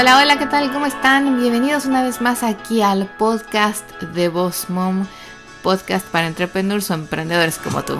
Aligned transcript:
Hola, 0.00 0.20
hola, 0.22 0.38
¿qué 0.38 0.46
tal? 0.46 0.72
¿Cómo 0.72 0.86
están? 0.86 1.40
Bienvenidos 1.40 1.84
una 1.84 2.04
vez 2.04 2.20
más 2.20 2.44
aquí 2.44 2.82
al 2.82 3.06
podcast 3.18 3.84
de 4.00 4.28
Boss 4.28 4.70
Mom, 4.70 5.06
podcast 5.62 6.06
para 6.06 6.28
entrepreneurs 6.28 6.90
o 6.90 6.94
emprendedores 6.94 7.58
como 7.58 7.82
tú. 7.82 7.98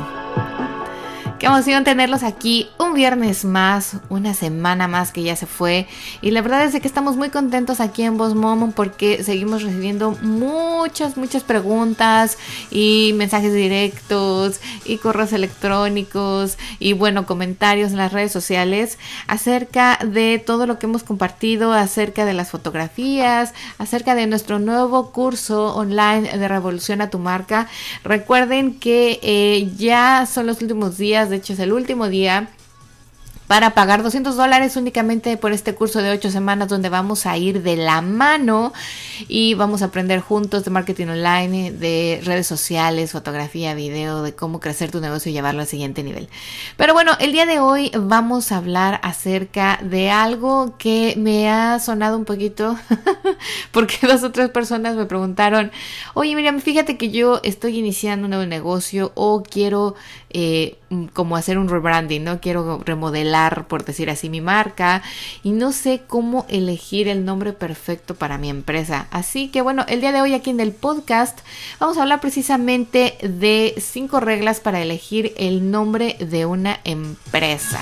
Qué 1.38 1.46
emoción 1.46 1.84
tenerlos 1.84 2.24
aquí 2.24 2.68
un 2.80 2.94
viernes 2.94 3.44
más, 3.44 3.98
una 4.08 4.34
semana 4.34 4.88
más 4.88 5.12
que 5.12 5.22
ya 5.22 5.36
se 5.36 5.46
fue. 5.46 5.86
Y 6.20 6.32
la 6.32 6.42
verdad 6.42 6.64
es 6.64 6.80
que 6.80 6.88
estamos 6.88 7.16
muy 7.16 7.30
contentos 7.30 7.78
aquí 7.78 8.02
en 8.02 8.18
Boss 8.18 8.34
Mom 8.34 8.72
porque 8.72 9.22
seguimos 9.22 9.62
recibiendo 9.62 10.18
muchas, 10.20 11.16
muchas 11.16 11.44
preguntas 11.44 12.38
y 12.72 13.12
mensajes 13.14 13.54
directos 13.54 14.60
y 14.84 14.96
correos 14.96 15.32
electrónicos 15.32 16.58
y 16.80 16.94
bueno, 16.94 17.24
comentarios 17.24 17.92
en 17.92 17.98
las 17.98 18.12
redes 18.12 18.32
sociales 18.32 18.98
acerca 19.28 20.00
de 20.04 20.42
todo 20.44 20.66
lo 20.66 20.80
que 20.80 20.86
hemos 20.86 21.04
compartido, 21.04 21.72
acerca 21.72 22.24
de 22.24 22.34
las 22.34 22.50
fotografías, 22.50 23.54
acerca 23.78 24.16
de 24.16 24.26
nuestro 24.26 24.58
nuevo 24.58 25.12
curso 25.12 25.76
online 25.76 26.36
de 26.36 26.48
Revolución 26.48 27.00
a 27.00 27.10
tu 27.10 27.20
marca. 27.20 27.68
Recuerden 28.02 28.80
que 28.80 29.20
eh, 29.22 29.70
ya 29.76 30.26
son 30.26 30.48
los 30.48 30.60
últimos 30.62 30.98
días 30.98 31.27
de 31.30 31.36
hecho 31.36 31.52
es 31.52 31.58
el 31.58 31.72
último 31.72 32.08
día 32.08 32.48
para 33.48 33.70
pagar 33.70 34.02
200 34.02 34.36
dólares 34.36 34.76
únicamente 34.76 35.36
por 35.38 35.52
este 35.52 35.74
curso 35.74 36.00
de 36.00 36.10
8 36.10 36.30
semanas 36.30 36.68
donde 36.68 36.90
vamos 36.90 37.24
a 37.24 37.36
ir 37.38 37.62
de 37.62 37.76
la 37.76 38.02
mano 38.02 38.74
y 39.26 39.54
vamos 39.54 39.80
a 39.80 39.86
aprender 39.86 40.20
juntos 40.20 40.64
de 40.64 40.70
marketing 40.70 41.06
online, 41.06 41.72
de 41.72 42.20
redes 42.22 42.46
sociales, 42.46 43.12
fotografía, 43.12 43.74
video, 43.74 44.22
de 44.22 44.34
cómo 44.34 44.60
crecer 44.60 44.90
tu 44.90 45.00
negocio 45.00 45.30
y 45.30 45.32
llevarlo 45.32 45.62
al 45.62 45.66
siguiente 45.66 46.02
nivel. 46.02 46.28
Pero 46.76 46.92
bueno, 46.92 47.12
el 47.20 47.32
día 47.32 47.46
de 47.46 47.58
hoy 47.58 47.90
vamos 47.98 48.52
a 48.52 48.58
hablar 48.58 49.00
acerca 49.02 49.80
de 49.82 50.10
algo 50.10 50.76
que 50.76 51.14
me 51.16 51.50
ha 51.50 51.80
sonado 51.80 52.18
un 52.18 52.26
poquito 52.26 52.78
porque 53.72 54.06
dos 54.06 54.22
o 54.24 54.30
tres 54.30 54.50
personas 54.50 54.94
me 54.94 55.06
preguntaron, 55.06 55.72
oye 56.12 56.36
Miriam, 56.36 56.60
fíjate 56.60 56.98
que 56.98 57.10
yo 57.10 57.40
estoy 57.42 57.78
iniciando 57.78 58.26
un 58.26 58.30
nuevo 58.30 58.44
negocio 58.44 59.10
o 59.14 59.42
quiero 59.42 59.94
eh, 60.30 60.76
como 61.12 61.36
hacer 61.36 61.58
un 61.58 61.68
rebranding, 61.68 62.24
¿no? 62.24 62.40
Quiero 62.40 62.80
remodelar 62.84 63.66
por 63.66 63.84
decir 63.84 64.10
así, 64.10 64.28
mi 64.28 64.40
marca 64.40 65.02
y 65.42 65.52
no 65.52 65.72
sé 65.72 66.02
cómo 66.06 66.46
elegir 66.48 67.08
el 67.08 67.24
nombre 67.24 67.52
perfecto 67.52 68.14
para 68.14 68.38
mi 68.38 68.50
empresa. 68.50 69.06
Así 69.10 69.48
que 69.48 69.62
bueno, 69.62 69.84
el 69.88 70.00
día 70.00 70.12
de 70.12 70.20
hoy 70.20 70.34
aquí 70.34 70.50
en 70.50 70.60
el 70.60 70.72
podcast 70.72 71.38
vamos 71.78 71.98
a 71.98 72.02
hablar 72.02 72.20
precisamente 72.20 73.16
de 73.22 73.74
cinco 73.78 74.20
reglas 74.20 74.60
para 74.60 74.80
elegir 74.80 75.32
el 75.36 75.70
nombre 75.70 76.16
de 76.20 76.46
una 76.46 76.80
empresa 76.84 77.80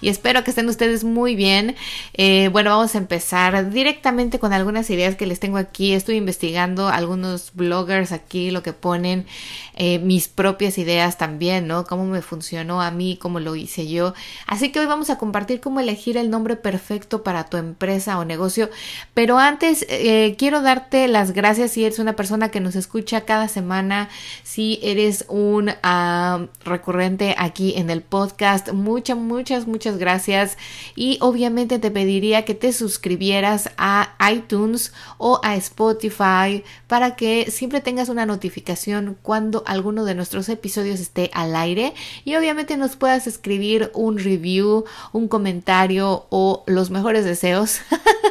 y 0.00 0.08
espero 0.08 0.44
que 0.44 0.50
estén 0.50 0.68
ustedes 0.68 1.04
muy 1.04 1.36
bien. 1.36 1.76
Eh, 2.14 2.48
bueno, 2.52 2.70
vamos 2.70 2.94
a 2.94 2.98
empezar 2.98 3.70
directamente 3.70 4.38
con 4.38 4.52
algunas 4.52 4.90
ideas 4.90 5.16
que 5.16 5.26
les 5.26 5.40
tengo 5.40 5.56
aquí. 5.56 5.92
Estoy 5.92 6.16
investigando 6.16 6.88
algunos 6.88 7.52
bloggers 7.54 8.12
aquí, 8.12 8.50
lo 8.50 8.62
que 8.62 8.72
ponen, 8.72 9.26
eh, 9.74 9.98
mis 9.98 10.28
propias 10.28 10.78
ideas 10.78 11.18
también, 11.18 11.66
¿no? 11.66 11.84
Cómo 11.84 12.04
me 12.04 12.22
funcionó 12.22 12.82
a 12.82 12.90
mí, 12.90 13.18
cómo 13.20 13.40
lo 13.40 13.56
hice 13.56 13.88
yo. 13.88 14.14
Así 14.46 14.70
que 14.70 14.80
hoy 14.80 14.86
vamos 14.86 15.10
a 15.10 15.18
compartir 15.18 15.60
cómo 15.60 15.80
elegir 15.80 16.16
el 16.16 16.30
nombre 16.30 16.56
perfecto 16.56 17.22
para 17.22 17.44
tu 17.44 17.56
empresa 17.56 18.18
o 18.18 18.24
negocio. 18.24 18.70
Pero 19.14 19.38
antes, 19.38 19.86
eh, 19.88 20.34
quiero 20.38 20.62
darte 20.62 21.08
las 21.08 21.32
gracias 21.32 21.72
si 21.72 21.84
eres 21.84 21.98
una 21.98 22.16
persona 22.16 22.50
que 22.50 22.60
nos 22.60 22.76
escucha 22.76 23.22
cada 23.22 23.48
semana, 23.48 24.08
si 24.42 24.78
eres 24.82 25.24
un 25.28 25.70
ah, 25.82 26.46
recurrente 26.64 27.34
aquí 27.38 27.74
en 27.76 27.90
el 27.90 28.02
podcast. 28.02 28.72
Muchas, 28.72 29.16
muchas, 29.16 29.66
muchas 29.66 29.85
gracias 29.94 30.58
y 30.96 31.18
obviamente 31.20 31.78
te 31.78 31.92
pediría 31.92 32.44
que 32.44 32.54
te 32.54 32.72
suscribieras 32.72 33.70
a 33.78 34.16
iTunes 34.32 34.92
o 35.18 35.40
a 35.44 35.54
Spotify 35.56 36.64
para 36.88 37.14
que 37.14 37.50
siempre 37.50 37.80
tengas 37.80 38.08
una 38.08 38.26
notificación 38.26 39.16
cuando 39.22 39.62
alguno 39.66 40.04
de 40.04 40.14
nuestros 40.14 40.48
episodios 40.48 40.98
esté 40.98 41.30
al 41.32 41.54
aire 41.54 41.94
y 42.24 42.34
obviamente 42.34 42.76
nos 42.76 42.96
puedas 42.96 43.26
escribir 43.26 43.90
un 43.94 44.18
review, 44.18 44.84
un 45.12 45.28
comentario 45.28 46.26
o 46.30 46.64
los 46.66 46.90
mejores 46.90 47.24
deseos 47.24 47.80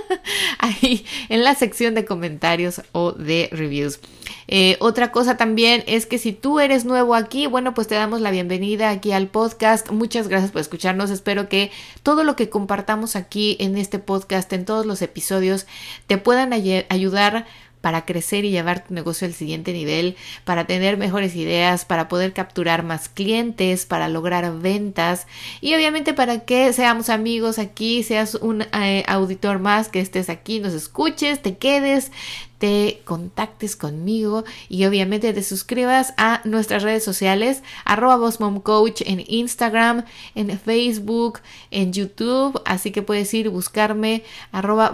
ahí 0.59 1.05
en 1.29 1.43
la 1.43 1.55
sección 1.55 1.95
de 1.95 2.05
comentarios 2.05 2.81
o 2.91 3.13
de 3.13 3.49
reviews. 3.51 3.99
Eh, 4.47 4.77
otra 4.79 5.11
cosa 5.11 5.37
también 5.37 5.83
es 5.87 6.05
que 6.05 6.17
si 6.17 6.31
tú 6.31 6.59
eres 6.59 6.85
nuevo 6.85 7.15
aquí, 7.15 7.47
bueno, 7.47 7.73
pues 7.73 7.87
te 7.87 7.95
damos 7.95 8.21
la 8.21 8.31
bienvenida 8.31 8.89
aquí 8.89 9.11
al 9.11 9.27
podcast. 9.27 9.89
Muchas 9.89 10.27
gracias 10.27 10.51
por 10.51 10.61
escucharnos. 10.61 11.09
Espero 11.09 11.44
que 11.47 11.71
todo 12.03 12.23
lo 12.23 12.35
que 12.35 12.49
compartamos 12.49 13.15
aquí 13.15 13.57
en 13.59 13.77
este 13.77 13.99
podcast, 13.99 14.51
en 14.53 14.65
todos 14.65 14.85
los 14.85 15.01
episodios, 15.01 15.65
te 16.07 16.17
puedan 16.17 16.53
ayudar 16.53 17.45
para 17.85 18.03
crecer 18.03 18.45
y 18.45 18.49
llevar 18.49 18.83
tu 18.83 18.95
negocio 18.95 19.27
al 19.27 19.35
siguiente 19.35 19.71
nivel, 19.71 20.15
para 20.43 20.65
tener 20.65 20.97
mejores 20.97 21.35
ideas, 21.35 21.85
para 21.85 22.07
poder 22.07 22.33
capturar 22.33 22.81
más 22.81 23.09
clientes, 23.09 23.85
para 23.85 24.09
lograr 24.09 24.57
ventas 24.57 25.27
y 25.61 25.75
obviamente 25.75 26.15
para 26.15 26.45
que 26.45 26.73
seamos 26.73 27.09
amigos 27.09 27.59
aquí, 27.59 28.01
seas 28.01 28.33
un 28.33 28.63
eh, 28.63 29.03
auditor 29.05 29.59
más, 29.59 29.89
que 29.89 29.99
estés 29.99 30.31
aquí, 30.31 30.59
nos 30.59 30.73
escuches, 30.73 31.43
te 31.43 31.57
quedes, 31.57 32.11
te 32.57 33.01
contactes 33.05 33.75
conmigo 33.75 34.45
y 34.67 34.85
obviamente 34.85 35.31
te 35.31 35.43
suscribas 35.43 36.15
a 36.17 36.41
nuestras 36.43 36.81
redes 36.81 37.03
sociales 37.03 37.61
arroba 37.85 38.17
Coach 38.63 39.03
en 39.05 39.23
Instagram, 39.27 40.05
en 40.33 40.57
Facebook, 40.57 41.41
en 41.69 41.93
YouTube, 41.93 42.59
así 42.65 42.89
que 42.89 43.03
puedes 43.03 43.31
ir 43.35 43.49
buscarme 43.49 44.23
arroba 44.51 44.91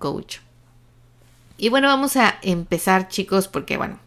Coach. 0.00 0.47
Y 1.58 1.68
bueno, 1.68 1.88
vamos 1.88 2.16
a 2.16 2.38
empezar 2.40 3.08
chicos 3.08 3.48
porque 3.48 3.76
bueno, 3.76 3.98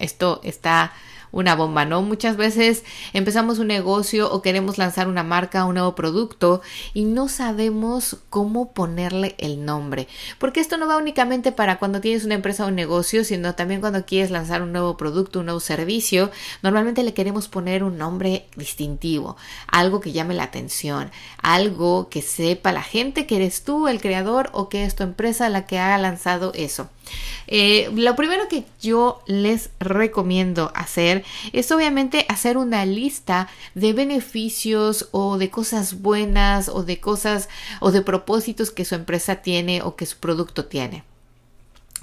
esto 0.00 0.40
está 0.42 0.92
una 1.32 1.54
bomba, 1.54 1.84
¿no? 1.84 2.02
Muchas 2.02 2.36
veces 2.36 2.84
empezamos 3.12 3.58
un 3.58 3.68
negocio 3.68 4.32
o 4.32 4.42
queremos 4.42 4.78
lanzar 4.78 5.08
una 5.08 5.22
marca, 5.22 5.64
un 5.64 5.74
nuevo 5.74 5.94
producto 5.94 6.62
y 6.94 7.04
no 7.04 7.28
sabemos 7.28 8.18
cómo 8.30 8.72
ponerle 8.72 9.34
el 9.38 9.64
nombre. 9.64 10.08
Porque 10.38 10.60
esto 10.60 10.76
no 10.76 10.86
va 10.86 10.96
únicamente 10.96 11.52
para 11.52 11.78
cuando 11.78 12.00
tienes 12.00 12.24
una 12.24 12.34
empresa 12.34 12.64
o 12.64 12.68
un 12.68 12.74
negocio, 12.74 13.24
sino 13.24 13.54
también 13.54 13.80
cuando 13.80 14.04
quieres 14.04 14.30
lanzar 14.30 14.62
un 14.62 14.72
nuevo 14.72 14.96
producto, 14.96 15.40
un 15.40 15.46
nuevo 15.46 15.60
servicio. 15.60 16.30
Normalmente 16.62 17.02
le 17.02 17.14
queremos 17.14 17.48
poner 17.48 17.84
un 17.84 17.98
nombre 17.98 18.46
distintivo, 18.56 19.36
algo 19.66 20.00
que 20.00 20.12
llame 20.12 20.34
la 20.34 20.44
atención, 20.44 21.10
algo 21.42 22.08
que 22.08 22.22
sepa 22.22 22.72
la 22.72 22.82
gente 22.82 23.26
que 23.26 23.36
eres 23.36 23.64
tú 23.64 23.88
el 23.88 24.00
creador 24.00 24.50
o 24.52 24.68
que 24.68 24.84
es 24.84 24.94
tu 24.94 25.02
empresa 25.02 25.48
la 25.48 25.66
que 25.66 25.78
ha 25.78 25.96
lanzado 25.98 26.52
eso. 26.54 26.88
Eh, 27.46 27.90
lo 27.94 28.14
primero 28.16 28.48
que 28.48 28.64
yo 28.80 29.22
les 29.26 29.70
recomiendo 29.80 30.70
hacer 30.74 31.24
es 31.52 31.72
obviamente 31.72 32.26
hacer 32.28 32.58
una 32.58 32.84
lista 32.84 33.48
de 33.74 33.92
beneficios 33.92 35.08
o 35.12 35.38
de 35.38 35.50
cosas 35.50 36.00
buenas 36.00 36.68
o 36.68 36.82
de 36.82 37.00
cosas 37.00 37.48
o 37.80 37.90
de 37.90 38.02
propósitos 38.02 38.70
que 38.70 38.84
su 38.84 38.94
empresa 38.94 39.36
tiene 39.36 39.82
o 39.82 39.96
que 39.96 40.06
su 40.06 40.18
producto 40.18 40.66
tiene. 40.66 41.04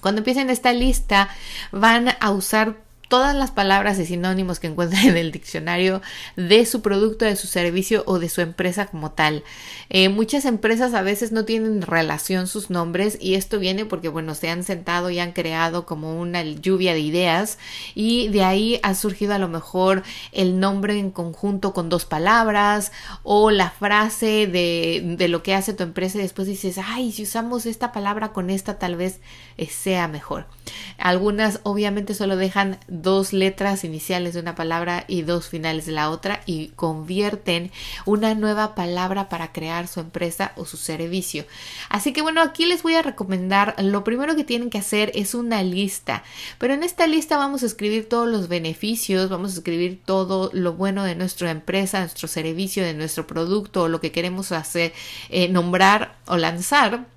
Cuando 0.02 0.20
empiecen 0.20 0.50
esta 0.50 0.74
lista 0.74 1.30
van 1.72 2.10
a 2.20 2.32
usar 2.32 2.85
todas 3.08 3.36
las 3.36 3.52
palabras 3.52 4.00
y 4.00 4.06
sinónimos 4.06 4.60
que 4.60 4.68
encuentren 4.68 5.10
en 5.10 5.18
el 5.18 5.32
diccionario 5.32 6.02
de 6.36 6.66
su 6.66 6.82
producto, 6.82 7.26
de 7.26 7.36
su 7.36 7.48
servicio 7.48 8.04
o 8.06 8.20
de 8.20 8.30
su 8.30 8.42
empresa 8.42 8.88
como 8.88 9.12
tal. 9.12 9.44
Eh, 9.90 10.10
muchas 10.10 10.46
empresas 10.46 10.94
a 10.94 11.02
veces 11.02 11.32
no 11.32 11.46
tienen 11.46 11.82
relación 11.82 12.48
sus 12.48 12.70
nombres 12.70 13.18
y 13.22 13.36
esto 13.36 13.60
viene 13.60 13.86
porque, 13.86 14.10
bueno, 14.10 14.36
se 14.36 14.50
han 14.50 14.64
sentado 14.64 15.10
y 15.10 15.20
han 15.20 15.34
creado 15.34 15.86
como 15.86 16.20
una 16.20 16.44
lluvia 16.44 16.94
de 16.94 17.00
ideas 17.00 17.58
y 17.94 18.30
de 18.30 18.44
ahí 18.44 18.80
ha 18.84 18.96
surgido 18.96 19.34
a 19.34 19.40
lo 19.40 19.48
mejor 19.48 20.04
el 20.32 20.60
nombre 20.60 20.98
en 21.00 21.12
conjunto 21.12 21.74
con 21.74 21.90
dos 21.90 22.06
palabras 22.06 22.92
o 23.24 23.52
la 23.52 23.70
frase 23.70 24.48
de, 24.48 25.28
lo 25.30 25.44
que 25.44 25.54
hace 25.54 25.74
tu 25.74 25.84
empresa 25.84 26.18
y 26.18 26.22
después 26.22 26.48
dices, 26.48 26.78
ay, 26.84 27.12
si 27.12 27.24
usamos 27.24 27.66
esta 27.66 27.92
palabra 27.92 28.32
con 28.32 28.50
esta 28.50 28.78
tal 28.80 28.96
vez 28.96 29.20
eh, 29.58 29.68
sea 29.68 30.08
mejor. 30.08 30.46
Algunas 30.98 31.60
obviamente 31.64 32.14
solo 32.14 32.36
dejan 32.36 32.80
dos 33.02 33.34
letras 33.34 33.84
iniciales 33.84 34.34
de 34.34 34.40
una 34.40 34.56
palabra 34.56 35.06
y 35.08 35.22
dos 35.22 35.48
finales 35.48 35.86
de 35.86 35.92
la 35.92 36.10
otra 36.10 36.42
y 36.46 36.68
convierten 36.70 37.72
una 38.06 38.36
nueva 38.36 38.76
palabra 38.76 39.30
para 39.30 39.52
crear 39.52 39.88
su 39.88 40.00
empresa 40.00 40.54
o 40.56 40.66
su 40.66 40.78
servicio. 40.78 41.46
Así 41.90 42.14
que 42.14 42.22
bueno, 42.22 42.42
aquí 42.42 42.66
les 42.66 42.84
voy 42.84 42.96
a 42.96 43.02
recomendar, 43.02 43.76
lo 43.80 44.04
primero 44.04 44.36
que 44.36 44.44
tienen 44.44 44.70
que 44.70 44.78
hacer 44.78 45.12
es 45.16 45.34
una 45.34 45.64
lista, 45.64 46.24
pero 46.58 46.74
en 46.74 46.84
esta 46.84 47.08
lista 47.08 47.38
vamos 47.38 47.64
a 47.64 47.68
escribir 47.68 48.08
todos 48.08 48.28
los 48.28 48.48
beneficios, 48.48 49.30
vamos 49.30 49.52
a 49.52 49.58
escribir 49.58 50.02
todo 50.06 50.50
lo 50.54 50.74
bueno 50.74 51.04
de 51.04 51.16
nuestra 51.16 51.52
empresa, 51.52 52.00
nuestro 52.00 52.28
servicio, 52.28 52.84
de 52.84 52.94
nuestro 52.94 53.28
producto 53.28 53.84
o 53.84 53.88
lo 53.88 54.02
que 54.02 54.12
queremos 54.12 54.52
hacer, 54.52 54.94
eh, 55.30 55.50
nombrar 55.50 56.16
o 56.28 56.38
lanzar 56.38 57.15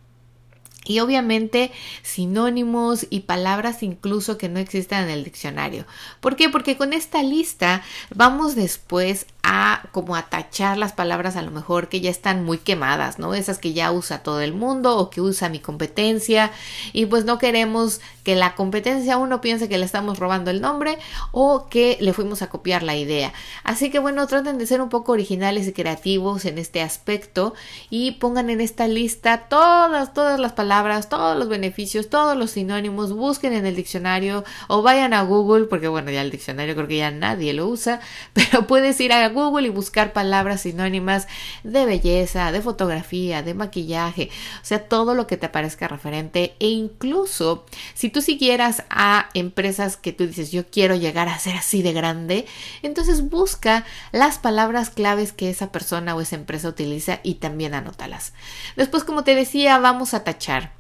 y 0.89 1.01
obviamente 1.01 1.71
sinónimos 2.03 3.07
y 3.11 3.21
palabras 3.21 3.83
incluso 3.83 4.39
que 4.39 4.49
no 4.49 4.59
existen 4.59 5.05
en 5.05 5.11
el 5.11 5.23
diccionario. 5.23 5.87
¿Por 6.21 6.35
qué? 6.35 6.49
Porque 6.49 6.77
con 6.77 6.93
esta 6.93 7.23
lista 7.23 7.83
vamos 8.15 8.57
después 8.57 9.27
a 9.43 9.83
como 9.93 10.17
a 10.17 10.23
tachar 10.23 10.77
las 10.77 10.93
palabras 10.93 11.37
a 11.37 11.43
lo 11.43 11.51
mejor 11.51 11.89
que 11.89 12.01
ya 12.01 12.11
están 12.11 12.45
muy 12.45 12.59
quemadas, 12.59 13.19
¿no? 13.19 13.35
Esas 13.35 13.59
que 13.59 13.73
ya 13.73 13.93
usa 13.93 14.23
todo 14.23 14.41
el 14.41 14.53
mundo 14.53 14.97
o 14.99 15.11
que 15.11 15.21
usa 15.21 15.49
mi 15.49 15.59
competencia 15.59 16.51
y 16.93 17.07
pues 17.07 17.25
no 17.25 17.39
queremos 17.39 18.01
que 18.25 18.37
la 18.37 18.55
competencia 18.55 19.17
uno 19.17 19.41
piense 19.41 19.69
que 19.69 19.79
le 19.79 19.87
estamos 19.87 20.19
robando 20.19 20.51
el 20.51 20.61
nombre 20.61 20.99
o 21.33 21.69
que 21.69 21.97
le 22.01 22.13
fuimos 22.13 22.43
a 22.43 22.51
copiar 22.51 22.83
la 22.83 22.97
idea. 22.97 23.33
Así 23.65 23.91
que 23.91 23.99
bueno, 23.99 24.27
traten 24.27 24.59
de 24.59 24.67
ser 24.67 24.83
un 24.83 24.91
poco 24.91 25.13
originales 25.13 25.67
y 25.67 25.73
creativos 25.73 26.45
en 26.45 26.59
este 26.59 26.83
aspecto 26.83 27.55
y 27.89 28.13
pongan 28.13 28.51
en 28.51 28.61
esta 28.61 28.87
lista 28.87 29.49
todas, 29.49 30.13
todas 30.13 30.39
las 30.39 30.53
palabras, 30.53 31.09
todos 31.09 31.39
los 31.39 31.49
beneficios, 31.49 32.11
todos 32.11 32.37
los 32.37 32.51
sinónimos, 32.51 33.15
busquen 33.15 33.55
en 33.55 33.65
el 33.65 33.77
diccionario 33.77 34.45
o 34.67 34.83
vayan 34.83 35.15
a 35.15 35.23
Google, 35.23 35.65
porque 35.65 35.89
bueno, 35.89 36.11
ya 36.11 36.21
el 36.21 36.31
diccionario 36.31 36.75
creo 36.75 36.89
que 36.89 36.99
ya 36.99 37.11
nadie 37.11 37.55
lo 37.55 37.67
usa, 37.67 38.01
pero 38.35 38.67
puedes 38.67 39.01
ir 39.01 39.13
a 39.13 39.28
Google 39.29 39.69
y 39.69 39.71
buscar 39.71 40.13
palabras 40.13 40.63
sinónimas 40.63 41.27
de 41.65 41.87
belleza, 41.87 42.53
de 42.53 42.61
fotografía, 42.61 43.43
de 43.43 43.55
maquillaje, 43.55 44.31
o 44.63 44.65
sea, 44.65 44.89
todo 44.89 45.15
lo 45.15 45.27
que 45.27 45.37
te 45.37 45.49
parezca 45.49 45.89
referente 45.89 46.57
e 46.59 46.69
incluso 46.69 47.67
si 47.95 48.11
tú 48.11 48.21
siguieras 48.21 48.85
a 48.91 49.29
empresas 49.35 49.97
que 49.97 50.13
tú 50.13 50.27
dices 50.27 50.51
yo 50.51 50.67
quiero 50.67 50.95
llegar 50.95 51.29
a 51.29 51.39
ser 51.39 51.57
así 51.57 51.83
de 51.83 51.93
grande, 51.93 52.47
entonces 52.83 53.29
busca 53.29 53.85
las 54.13 54.39
palabras 54.39 54.91
claves 54.91 55.33
que 55.33 55.51
esa 55.51 55.73
persona 55.73 56.15
o 56.15 56.21
esa 56.21 56.37
empresa 56.37 56.69
utiliza 56.69 57.21
y 57.23 57.35
también 57.35 57.75
anótalas. 57.75 58.33
Después, 58.77 59.05
como 59.05 59.25
te 59.25 59.35
decía, 59.35 59.79
vamos 59.79 60.15
a 60.15 60.25
tachar. 60.25 60.78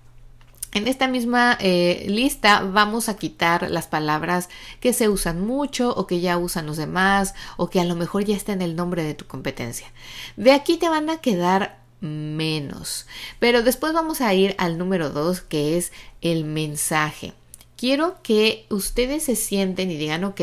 En 0.74 0.86
esta 0.86 1.08
misma 1.08 1.56
eh, 1.60 2.04
lista 2.08 2.60
vamos 2.60 3.08
a 3.08 3.16
quitar 3.16 3.70
las 3.70 3.86
palabras 3.86 4.48
que 4.80 4.92
se 4.92 5.08
usan 5.08 5.40
mucho 5.44 5.94
o 5.94 6.06
que 6.06 6.20
ya 6.20 6.36
usan 6.36 6.66
los 6.66 6.76
demás 6.76 7.34
o 7.56 7.70
que 7.70 7.80
a 7.80 7.84
lo 7.84 7.96
mejor 7.96 8.24
ya 8.24 8.36
está 8.36 8.52
en 8.52 8.62
el 8.62 8.76
nombre 8.76 9.02
de 9.02 9.14
tu 9.14 9.26
competencia. 9.26 9.90
De 10.36 10.52
aquí 10.52 10.76
te 10.76 10.88
van 10.88 11.08
a 11.08 11.22
quedar 11.22 11.78
menos. 12.00 13.06
Pero 13.38 13.62
después 13.62 13.92
vamos 13.92 14.20
a 14.20 14.34
ir 14.34 14.54
al 14.58 14.78
número 14.78 15.10
dos 15.10 15.40
que 15.40 15.78
es 15.78 15.92
el 16.20 16.44
mensaje 16.44 17.32
quiero 17.78 18.16
que 18.22 18.66
ustedes 18.70 19.22
se 19.22 19.36
sienten 19.36 19.90
y 19.90 19.96
digan, 19.96 20.24
ok, 20.24 20.40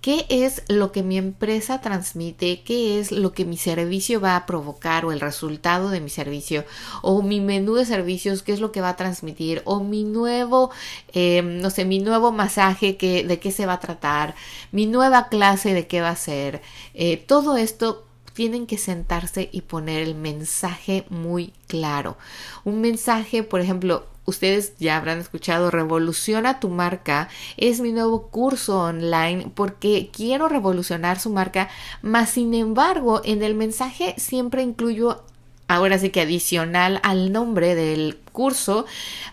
¿qué 0.00 0.26
es 0.28 0.62
lo 0.68 0.92
que 0.92 1.02
mi 1.02 1.18
empresa 1.18 1.80
transmite? 1.80 2.62
¿Qué 2.62 3.00
es 3.00 3.10
lo 3.10 3.32
que 3.32 3.44
mi 3.44 3.56
servicio 3.56 4.20
va 4.20 4.36
a 4.36 4.46
provocar 4.46 5.04
o 5.04 5.10
el 5.10 5.20
resultado 5.20 5.90
de 5.90 6.00
mi 6.00 6.08
servicio? 6.08 6.64
O 7.02 7.20
mi 7.22 7.40
menú 7.40 7.74
de 7.74 7.84
servicios, 7.84 8.42
¿qué 8.42 8.52
es 8.52 8.60
lo 8.60 8.70
que 8.70 8.80
va 8.80 8.90
a 8.90 8.96
transmitir? 8.96 9.60
O 9.64 9.80
mi 9.82 10.04
nuevo, 10.04 10.70
eh, 11.12 11.42
no 11.42 11.70
sé, 11.70 11.84
mi 11.84 11.98
nuevo 11.98 12.30
masaje, 12.30 12.96
¿de 12.96 13.40
qué 13.40 13.50
se 13.50 13.66
va 13.66 13.74
a 13.74 13.80
tratar? 13.80 14.36
Mi 14.70 14.86
nueva 14.86 15.28
clase, 15.28 15.74
¿de 15.74 15.88
qué 15.88 16.00
va 16.00 16.10
a 16.10 16.16
ser? 16.16 16.62
Eh, 16.94 17.16
todo 17.16 17.56
esto 17.56 18.04
tienen 18.34 18.68
que 18.68 18.78
sentarse 18.78 19.48
y 19.50 19.62
poner 19.62 20.00
el 20.00 20.14
mensaje 20.14 21.04
muy 21.10 21.52
claro. 21.66 22.16
Un 22.64 22.80
mensaje, 22.80 23.42
por 23.42 23.60
ejemplo, 23.60 24.06
ustedes 24.28 24.74
ya 24.78 24.96
habrán 24.96 25.18
escuchado 25.18 25.70
Revoluciona 25.70 26.60
tu 26.60 26.68
marca. 26.68 27.28
Es 27.56 27.80
mi 27.80 27.92
nuevo 27.92 28.28
curso 28.28 28.78
online 28.80 29.50
porque 29.54 30.10
quiero 30.12 30.48
revolucionar 30.48 31.18
su 31.18 31.30
marca, 31.30 31.68
mas 32.02 32.30
sin 32.30 32.54
embargo 32.54 33.22
en 33.24 33.42
el 33.42 33.54
mensaje 33.54 34.14
siempre 34.18 34.62
incluyo 34.62 35.24
ahora 35.68 35.98
sí 35.98 36.10
que 36.10 36.22
adicional 36.22 36.98
al 37.02 37.30
nombre 37.30 37.74
del 37.74 38.18
curso, 38.32 38.86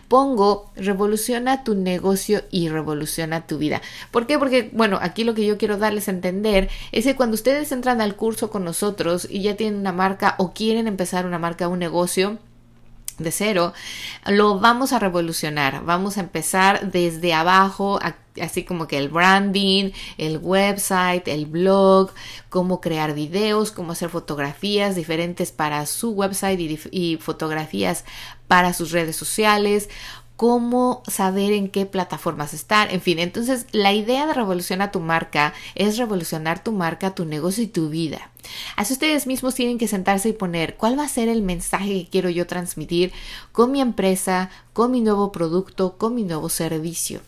pongo 0.08 0.70
revoluciona 0.76 1.64
tu 1.64 1.74
negocio 1.74 2.42
y 2.50 2.68
revoluciona 2.68 3.46
tu 3.46 3.58
vida. 3.58 3.80
¿Por 4.10 4.26
qué? 4.26 4.38
Porque, 4.38 4.70
bueno, 4.72 4.98
aquí 5.00 5.24
lo 5.24 5.34
que 5.34 5.46
yo 5.46 5.58
quiero 5.58 5.78
darles 5.78 6.08
a 6.08 6.12
entender 6.12 6.68
es 6.92 7.04
que 7.04 7.16
cuando 7.16 7.34
ustedes 7.34 7.72
entran 7.72 8.00
al 8.00 8.16
curso 8.16 8.50
con 8.50 8.64
nosotros 8.64 9.26
y 9.30 9.42
ya 9.42 9.56
tienen 9.56 9.80
una 9.80 9.92
marca 9.92 10.34
o 10.38 10.52
quieren 10.52 10.86
empezar 10.86 11.24
una 11.24 11.38
marca, 11.38 11.68
un 11.68 11.78
negocio, 11.78 12.38
de 13.18 13.30
cero, 13.30 13.72
lo 14.26 14.58
vamos 14.58 14.92
a 14.92 14.98
revolucionar. 14.98 15.84
Vamos 15.84 16.18
a 16.18 16.20
empezar 16.20 16.90
desde 16.90 17.32
abajo, 17.34 17.98
así 18.40 18.64
como 18.64 18.86
que 18.86 18.98
el 18.98 19.08
branding, 19.08 19.92
el 20.18 20.38
website, 20.38 21.26
el 21.28 21.46
blog, 21.46 22.10
cómo 22.48 22.80
crear 22.80 23.14
videos, 23.14 23.70
cómo 23.72 23.92
hacer 23.92 24.10
fotografías 24.10 24.94
diferentes 24.96 25.52
para 25.52 25.86
su 25.86 26.10
website 26.10 26.60
y, 26.90 27.16
fotografías 27.16 28.04
para 28.48 28.72
sus 28.72 28.92
redes 28.92 29.16
sociales, 29.16 29.88
cómo 30.36 31.02
saber 31.08 31.52
en 31.52 31.68
qué 31.68 31.86
plataformas 31.86 32.52
estar, 32.54 32.92
en 32.92 33.00
fin, 33.00 33.18
entonces 33.18 33.66
la 33.72 33.92
idea 33.92 34.26
de 34.26 34.34
revolucionar 34.34 34.92
tu 34.92 35.00
marca 35.00 35.54
es 35.74 35.96
revolucionar 35.96 36.62
tu 36.62 36.72
marca, 36.72 37.14
tu 37.14 37.24
negocio 37.24 37.64
y 37.64 37.68
tu 37.68 37.88
vida. 37.88 38.30
Así 38.76 38.92
ustedes 38.92 39.26
mismos 39.26 39.54
tienen 39.54 39.78
que 39.78 39.88
sentarse 39.88 40.28
y 40.28 40.34
poner 40.34 40.76
cuál 40.76 40.98
va 40.98 41.04
a 41.04 41.08
ser 41.08 41.28
el 41.28 41.42
mensaje 41.42 41.88
que 41.88 42.08
quiero 42.10 42.30
yo 42.30 42.46
transmitir 42.46 43.12
con 43.52 43.72
mi 43.72 43.80
empresa, 43.80 44.50
con 44.72 44.90
mi 44.90 45.00
nuevo 45.00 45.32
producto, 45.32 45.96
con 45.96 46.14
mi 46.14 46.22
nuevo 46.22 46.48
servicio. 46.48 47.20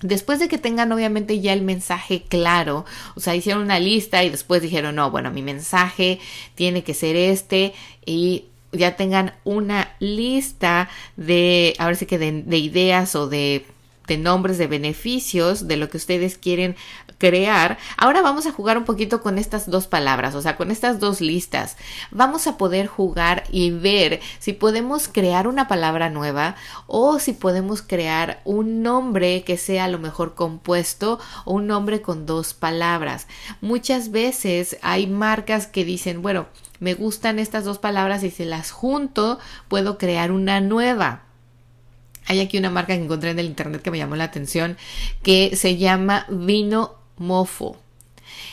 Después 0.00 0.38
de 0.38 0.46
que 0.46 0.58
tengan 0.58 0.92
obviamente 0.92 1.40
ya 1.40 1.52
el 1.52 1.62
mensaje 1.62 2.22
claro, 2.22 2.84
o 3.16 3.20
sea, 3.20 3.34
hicieron 3.34 3.64
una 3.64 3.80
lista 3.80 4.22
y 4.22 4.30
después 4.30 4.62
dijeron, 4.62 4.94
no, 4.94 5.10
bueno, 5.10 5.32
mi 5.32 5.42
mensaje 5.42 6.20
tiene 6.54 6.84
que 6.84 6.94
ser 6.94 7.16
este 7.16 7.74
y 8.06 8.44
ya 8.72 8.96
tengan 8.96 9.34
una 9.44 9.94
lista 9.98 10.88
de, 11.16 11.74
ahora 11.78 11.94
sí 11.94 12.06
que 12.06 12.18
de, 12.18 12.58
ideas 12.58 13.14
o 13.14 13.28
de, 13.28 13.66
de 14.06 14.18
nombres 14.18 14.58
de 14.58 14.66
beneficios 14.66 15.68
de 15.68 15.76
lo 15.76 15.88
que 15.88 15.96
ustedes 15.96 16.36
quieren 16.36 16.76
crear. 17.18 17.78
Ahora 17.96 18.22
vamos 18.22 18.46
a 18.46 18.52
jugar 18.52 18.78
un 18.78 18.84
poquito 18.84 19.20
con 19.20 19.38
estas 19.38 19.68
dos 19.68 19.86
palabras, 19.86 20.34
o 20.34 20.42
sea, 20.42 20.56
con 20.56 20.70
estas 20.70 21.00
dos 21.00 21.20
listas. 21.20 21.76
Vamos 22.10 22.46
a 22.46 22.56
poder 22.56 22.86
jugar 22.86 23.44
y 23.50 23.70
ver 23.70 24.20
si 24.38 24.52
podemos 24.52 25.08
crear 25.08 25.48
una 25.48 25.68
palabra 25.68 26.10
nueva 26.10 26.56
o 26.86 27.18
si 27.18 27.32
podemos 27.32 27.82
crear 27.82 28.40
un 28.44 28.82
nombre 28.82 29.42
que 29.44 29.56
sea 29.58 29.84
a 29.84 29.88
lo 29.88 29.98
mejor 29.98 30.34
compuesto 30.34 31.18
o 31.44 31.54
un 31.54 31.66
nombre 31.66 32.00
con 32.00 32.24
dos 32.24 32.54
palabras. 32.54 33.26
Muchas 33.60 34.10
veces 34.10 34.78
hay 34.82 35.06
marcas 35.06 35.66
que 35.66 35.84
dicen, 35.84 36.22
bueno, 36.22 36.46
me 36.80 36.94
gustan 36.94 37.38
estas 37.38 37.64
dos 37.64 37.78
palabras 37.78 38.22
y 38.24 38.30
si 38.30 38.44
las 38.44 38.70
junto 38.70 39.38
puedo 39.68 39.98
crear 39.98 40.32
una 40.32 40.60
nueva. 40.60 41.22
Hay 42.26 42.40
aquí 42.40 42.58
una 42.58 42.70
marca 42.70 42.94
que 42.94 43.02
encontré 43.02 43.30
en 43.30 43.38
el 43.38 43.46
internet 43.46 43.82
que 43.82 43.90
me 43.90 43.98
llamó 43.98 44.16
la 44.16 44.24
atención 44.24 44.76
que 45.22 45.56
se 45.56 45.76
llama 45.76 46.26
Vino 46.28 46.94
Mofo. 47.16 47.76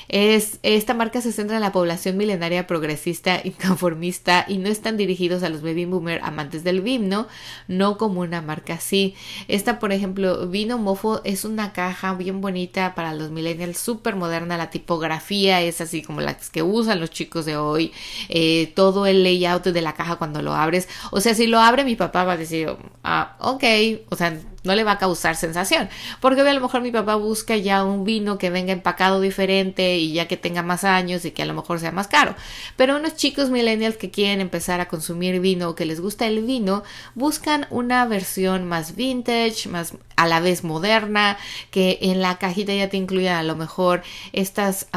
Es, 0.08 0.60
esta 0.64 0.94
marca 0.94 1.22
se 1.22 1.32
centra 1.32 1.58
en 1.58 1.62
la 1.62 1.72
población 1.72 2.18
milenaria 2.18 2.68
progresista 2.68 3.42
y 3.44 3.52
conformista 3.52 4.46
y 4.48 4.58
no 4.58 4.70
están 4.70 4.98
dirigidos 4.98 5.44
a 5.44 5.50
los 5.50 5.62
baby 5.62 5.86
boomer 5.86 6.22
amantes 6.24 6.64
del 6.64 6.82
vino, 6.82 7.28
no 7.68 7.98
como 7.98 8.22
una 8.22 8.42
marca 8.42 8.76
así. 8.76 9.16
Esta, 9.48 9.80
por 9.80 9.92
ejemplo, 9.92 10.48
Vino 10.48 10.78
Mofo 10.78 11.22
es 11.24 11.46
una 11.46 11.74
caja 11.74 12.14
bien 12.14 12.42
bonita 12.42 12.96
para 12.96 13.14
los 13.14 13.32
millennials, 13.32 13.78
súper 13.78 14.16
moderna. 14.16 14.58
La 14.58 14.70
tipografía 14.70 15.62
es 15.62 15.82
así 15.82 16.02
como 16.02 16.22
las 16.22 16.50
que 16.50 16.64
usan 16.64 17.00
los 17.00 17.10
chicos 17.10 17.46
de 17.46 17.58
hoy. 17.58 17.92
Eh, 18.30 18.72
todo 18.76 19.06
el 19.06 19.24
layout 19.24 19.64
de 19.64 19.82
la 19.82 19.94
caja 19.94 20.18
cuando 20.18 20.42
lo 20.42 20.54
abres. 20.54 20.88
O 21.12 21.22
sea, 21.22 21.36
si 21.36 21.48
lo 21.48 21.60
abre 21.60 21.84
mi 21.84 21.96
papá 21.96 22.24
va 22.24 22.34
a 22.34 22.38
decir, 22.38 22.70
ah, 23.04 23.36
ok, 23.40 23.64
o 24.10 24.16
sea, 24.16 24.38
no 24.66 24.76
le 24.76 24.84
va 24.84 24.94
a 24.94 24.98
causar 24.98 25.36
sensación. 25.36 25.90
Porque 26.20 26.42
a 26.42 26.54
lo 26.54 26.62
mejor 26.62 26.82
mi 26.82 26.92
papá 26.92 27.16
busca 27.16 27.56
ya 27.58 27.84
un 27.84 28.04
vino 28.04 28.38
que 28.38 28.50
venga 28.50 28.74
empacado 28.74 29.22
diferente 29.22 29.98
y 29.98 30.14
ya 30.14 30.28
que 30.28 30.38
tenga 30.38 30.64
más 30.64 30.84
años 30.84 31.26
y 31.26 31.32
que 31.32 31.44
a 31.44 31.46
lo 31.46 31.54
mejor 31.54 31.80
sea 31.80 31.92
más 31.92 32.08
caro. 32.08 32.36
Pero 32.76 32.98
unos 32.98 33.16
chicos 33.16 33.50
millennials 33.50 33.98
que 33.98 34.12
quieren 34.12 34.42
empezar 34.42 34.82
a 34.82 34.88
consumir 34.88 35.40
vino 35.40 35.70
o 35.70 35.76
que 35.76 35.86
les 35.86 36.02
gusta 36.02 36.28
el 36.28 36.44
vino, 36.44 36.84
buscan 37.14 37.68
una 37.70 38.06
versión 38.06 38.66
más 38.66 38.96
vintage, 38.96 39.70
más 39.70 39.94
a 40.16 40.28
la 40.28 40.40
vez 40.40 40.64
moderna, 40.64 41.38
que 41.72 42.00
en 42.02 42.22
la 42.22 42.38
cajita 42.38 42.74
ya 42.74 42.90
te 42.90 42.98
incluya 42.98 43.40
a 43.40 43.44
lo 43.44 43.56
mejor 43.56 44.02
estas, 44.34 44.88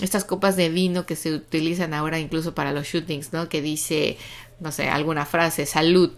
estas 0.00 0.24
copas 0.24 0.56
de 0.56 0.68
vino 0.68 1.06
que 1.06 1.16
se 1.16 1.32
utilizan 1.34 1.94
ahora 1.94 2.18
incluso 2.18 2.54
para 2.54 2.72
los 2.72 2.86
shootings, 2.86 3.32
¿no? 3.32 3.48
Que 3.48 3.62
dice 3.62 4.16
no 4.60 4.72
sé, 4.72 4.88
alguna 4.88 5.24
frase, 5.24 5.64
salud, 5.64 6.10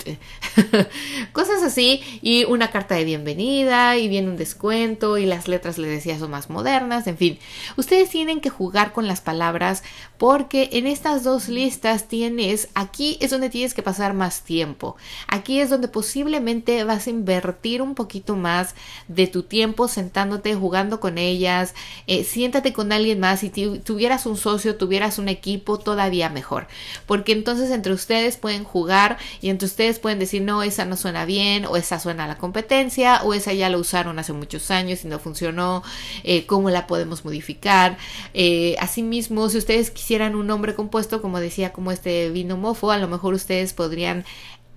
cosas 1.33 1.63
así, 1.63 2.03
y 2.21 2.45
una 2.45 2.71
carta 2.71 2.97
de 2.97 3.05
bienvenida, 3.05 3.97
y 3.97 4.09
viene 4.09 4.29
un 4.29 4.37
descuento, 4.37 5.17
y 5.17 5.27
las 5.27 5.47
letras 5.47 5.79
les 5.79 5.91
decía 5.91 6.19
son 6.19 6.33
más 6.33 6.51
modernas, 6.51 7.07
en 7.07 7.17
fin, 7.17 7.39
ustedes 7.77 8.11
tienen 8.11 8.41
que 8.41 8.51
jugar 8.51 8.93
con 8.93 9.07
las 9.07 9.21
palabras 9.21 9.85
porque 10.19 10.71
en 10.73 10.87
estas 10.87 11.23
dos 11.25 11.49
listas 11.49 12.09
tienes, 12.09 12.69
aquí 12.75 13.17
es 13.21 13.31
donde 13.31 13.51
tienes 13.51 13.75
que 13.75 13.83
pasar 13.83 14.13
más 14.13 14.43
tiempo, 14.43 14.97
aquí 15.29 15.61
es 15.61 15.71
donde 15.71 15.89
posiblemente 15.89 16.83
vas 16.85 17.07
a 17.07 17.11
invertir 17.11 17.81
un 17.81 17.95
poquito 17.95 18.35
más 18.37 18.75
de 19.07 19.29
tu 19.29 19.45
tiempo 19.45 19.87
sentándote, 19.87 20.55
jugando 20.55 20.99
con 20.99 21.17
ellas, 21.19 21.75
eh, 22.07 22.25
siéntate 22.25 22.73
con 22.73 22.93
alguien 22.93 23.21
más, 23.21 23.41
si 23.41 23.51
tuvieras 23.51 24.27
un 24.27 24.37
socio, 24.37 24.77
tuvieras 24.77 25.19
un 25.19 25.29
equipo, 25.29 25.79
todavía 25.79 26.29
mejor, 26.29 26.67
porque 27.07 27.33
entonces 27.33 27.71
entre 27.71 27.93
pueden 28.37 28.65
jugar 28.65 29.19
y 29.41 29.51
entre 29.51 29.67
ustedes 29.67 29.99
pueden 29.99 30.19
decir, 30.19 30.43
no, 30.43 30.63
esa 30.63 30.85
no 30.85 30.97
suena 30.97 31.25
bien, 31.25 31.67
o 31.67 31.77
esa 31.77 31.99
suena 31.99 32.25
a 32.25 32.29
la 32.29 32.39
competencia, 32.39 33.23
o 33.25 33.35
esa 33.35 33.53
ya 33.53 33.69
la 33.69 33.79
usaron 33.79 34.19
hace 34.19 34.33
muchos 34.33 34.71
años 34.71 35.05
y 35.05 35.09
no 35.09 35.19
funcionó, 35.19 35.83
eh, 36.25 36.47
cómo 36.47 36.71
la 36.71 36.87
podemos 36.87 37.25
modificar. 37.25 37.99
Eh, 38.35 38.77
asimismo, 38.79 39.49
si 39.49 39.59
ustedes 39.59 39.91
quisieran 39.91 40.35
un 40.35 40.47
nombre 40.47 40.75
compuesto, 40.75 41.23
como 41.23 41.41
decía, 41.41 41.73
como 41.73 41.93
este 41.93 42.31
vino 42.31 42.57
mofo, 42.57 42.91
a 42.91 42.99
lo 42.99 43.09
mejor 43.09 43.35
ustedes 43.35 43.73
podrían 43.73 44.25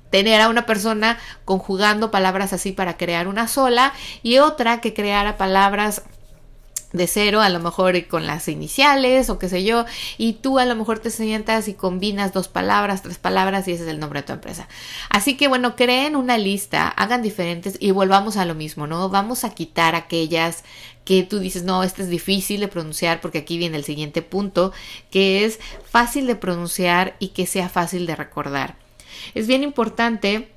tener 0.10 0.40
a 0.40 0.50
una 0.50 0.66
persona 0.66 1.20
conjugando 1.44 2.12
palabras 2.12 2.54
así 2.54 2.72
para 2.72 2.96
crear 2.96 3.28
una 3.28 3.48
sola 3.48 3.94
y 4.24 4.38
otra 4.38 4.80
que 4.80 4.94
creara 4.94 5.36
palabras 5.36 6.04
de 6.96 7.08
cero, 7.08 7.42
a 7.42 7.50
lo 7.50 7.60
mejor 7.60 8.08
con 8.08 8.26
las 8.26 8.48
iniciales 8.48 9.30
o 9.30 9.40
qué 9.40 9.50
sé 9.50 9.64
yo, 9.64 9.86
y 10.18 10.34
tú 10.34 10.60
a 10.60 10.66
lo 10.66 10.76
mejor 10.76 11.00
te 11.00 11.10
sientas 11.10 11.68
y 11.68 11.74
combinas 11.74 12.34
dos 12.34 12.48
palabras, 12.48 13.04
tres 13.04 13.18
palabras 13.18 13.68
y 13.68 13.72
ese 13.72 13.84
es 13.84 13.90
el 13.90 14.00
nombre 14.00 14.22
de 14.22 14.28
tu 14.28 14.34
empresa. 14.34 14.68
Así 15.10 15.38
que 15.38 15.48
bueno, 15.48 15.76
creen 15.76 16.16
una 16.16 16.38
lista, 16.38 16.88
hagan 16.88 17.22
diferentes 17.22 17.78
y 17.80 17.92
volvamos 17.92 18.38
a 18.38 18.46
lo 18.46 18.56
mismo, 18.56 18.88
¿no? 18.88 19.10
Vamos 19.10 19.44
a 19.44 19.54
quitar 19.54 19.96
aquellas 19.96 20.64
que 21.06 21.24
tú 21.24 21.40
dices, 21.40 21.64
no, 21.64 21.84
este 21.84 22.02
es 22.02 22.10
difícil 22.10 22.60
de 22.60 22.68
pronunciar 22.68 23.22
porque 23.22 23.38
aquí 23.38 23.58
viene 23.58 23.78
el 23.78 23.84
siguiente 23.84 24.22
punto, 24.22 24.74
que 25.12 25.46
es 25.46 25.60
fácil 25.88 26.26
de 26.26 26.36
pronunciar 26.36 27.16
y 27.20 27.30
que 27.30 27.46
sea 27.46 27.70
fácil 27.70 28.08
de 28.08 28.16
recordar. 28.16 28.76
Es 29.34 29.48
bien 29.48 29.64
importante 29.64 30.55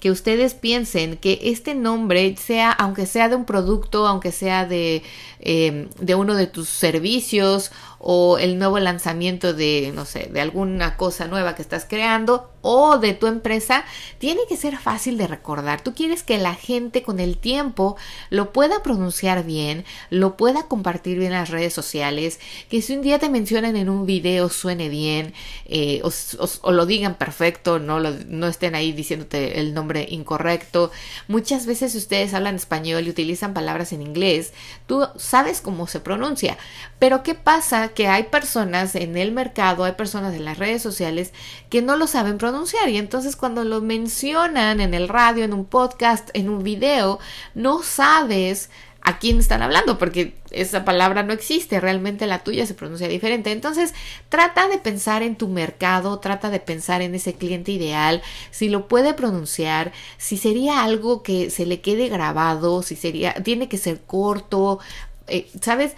que 0.00 0.10
ustedes 0.10 0.54
piensen 0.54 1.16
que 1.16 1.38
este 1.42 1.74
nombre 1.74 2.36
sea, 2.36 2.70
aunque 2.72 3.06
sea 3.06 3.28
de 3.28 3.36
un 3.36 3.44
producto, 3.44 4.06
aunque 4.06 4.32
sea 4.32 4.66
de, 4.66 5.02
eh, 5.40 5.88
de 5.98 6.14
uno 6.14 6.34
de 6.34 6.46
tus 6.46 6.68
servicios 6.68 7.70
o 7.98 8.38
el 8.38 8.58
nuevo 8.58 8.78
lanzamiento 8.78 9.54
de, 9.54 9.92
no 9.94 10.04
sé, 10.04 10.28
de 10.32 10.40
alguna 10.40 10.96
cosa 10.96 11.26
nueva 11.26 11.54
que 11.54 11.62
estás 11.62 11.86
creando 11.88 12.50
o 12.68 12.98
de 12.98 13.14
tu 13.14 13.28
empresa, 13.28 13.84
tiene 14.18 14.40
que 14.48 14.56
ser 14.56 14.76
fácil 14.76 15.18
de 15.18 15.28
recordar. 15.28 15.82
Tú 15.82 15.94
quieres 15.94 16.24
que 16.24 16.36
la 16.36 16.54
gente 16.54 17.02
con 17.02 17.20
el 17.20 17.38
tiempo 17.38 17.96
lo 18.28 18.52
pueda 18.52 18.82
pronunciar 18.82 19.44
bien, 19.44 19.84
lo 20.10 20.36
pueda 20.36 20.64
compartir 20.64 21.18
bien 21.18 21.32
en 21.32 21.38
las 21.38 21.50
redes 21.50 21.72
sociales, 21.72 22.40
que 22.68 22.82
si 22.82 22.96
un 22.96 23.02
día 23.02 23.20
te 23.20 23.30
mencionan 23.30 23.76
en 23.76 23.88
un 23.88 24.04
video 24.04 24.48
suene 24.48 24.88
bien 24.88 25.32
eh, 25.66 26.02
o, 26.02 26.72
lo 26.72 26.86
digan 26.86 27.14
perfecto, 27.14 27.78
no, 27.78 28.00
no 28.00 28.46
estén 28.48 28.74
ahí 28.74 28.92
diciéndote 28.92 29.60
el 29.60 29.72
nombre 29.72 30.06
incorrecto. 30.10 30.90
Muchas 31.28 31.66
veces 31.66 31.94
ustedes 31.94 32.34
hablan 32.34 32.56
español 32.56 33.06
y 33.06 33.10
utilizan 33.10 33.54
palabras 33.54 33.92
en 33.92 34.02
inglés, 34.02 34.52
tú 34.86 35.06
sabes 35.16 35.60
cómo 35.60 35.86
se 35.86 36.00
pronuncia, 36.00 36.58
pero 36.98 37.22
¿qué 37.22 37.34
pasa? 37.34 37.90
Que 37.96 38.06
hay 38.06 38.24
personas 38.24 38.94
en 38.94 39.16
el 39.16 39.32
mercado, 39.32 39.82
hay 39.82 39.92
personas 39.92 40.34
en 40.34 40.44
las 40.44 40.58
redes 40.58 40.82
sociales 40.82 41.32
que 41.70 41.82
no 41.82 41.96
lo 41.96 42.06
saben 42.06 42.38
pronunciar 42.38 42.88
y 42.90 42.98
entonces 42.98 43.34
cuando 43.34 43.64
lo 43.64 43.80
mencionan 43.80 44.80
en 44.80 44.94
el 44.94 45.08
radio, 45.08 45.42
en 45.42 45.54
un 45.54 45.64
podcast, 45.64 46.28
en 46.34 46.50
un 46.50 46.62
video, 46.62 47.18
no 47.54 47.82
sabes 47.82 48.68
a 49.00 49.18
quién 49.18 49.38
están 49.38 49.62
hablando, 49.62 49.98
porque 49.98 50.34
esa 50.50 50.84
palabra 50.84 51.22
no 51.22 51.32
existe, 51.32 51.78
realmente 51.78 52.26
la 52.26 52.40
tuya 52.40 52.66
se 52.66 52.74
pronuncia 52.74 53.06
diferente. 53.06 53.52
Entonces, 53.52 53.94
trata 54.28 54.66
de 54.66 54.78
pensar 54.78 55.22
en 55.22 55.36
tu 55.36 55.46
mercado, 55.46 56.18
trata 56.18 56.50
de 56.50 56.58
pensar 56.58 57.02
en 57.02 57.14
ese 57.14 57.34
cliente 57.34 57.70
ideal, 57.70 58.20
si 58.50 58.68
lo 58.68 58.88
puede 58.88 59.14
pronunciar, 59.14 59.92
si 60.18 60.36
sería 60.36 60.82
algo 60.82 61.22
que 61.22 61.50
se 61.50 61.66
le 61.66 61.80
quede 61.80 62.08
grabado, 62.08 62.82
si 62.82 62.96
sería, 62.96 63.32
tiene 63.34 63.68
que 63.68 63.78
ser 63.78 64.00
corto, 64.00 64.80
eh, 65.28 65.48
¿sabes? 65.62 65.92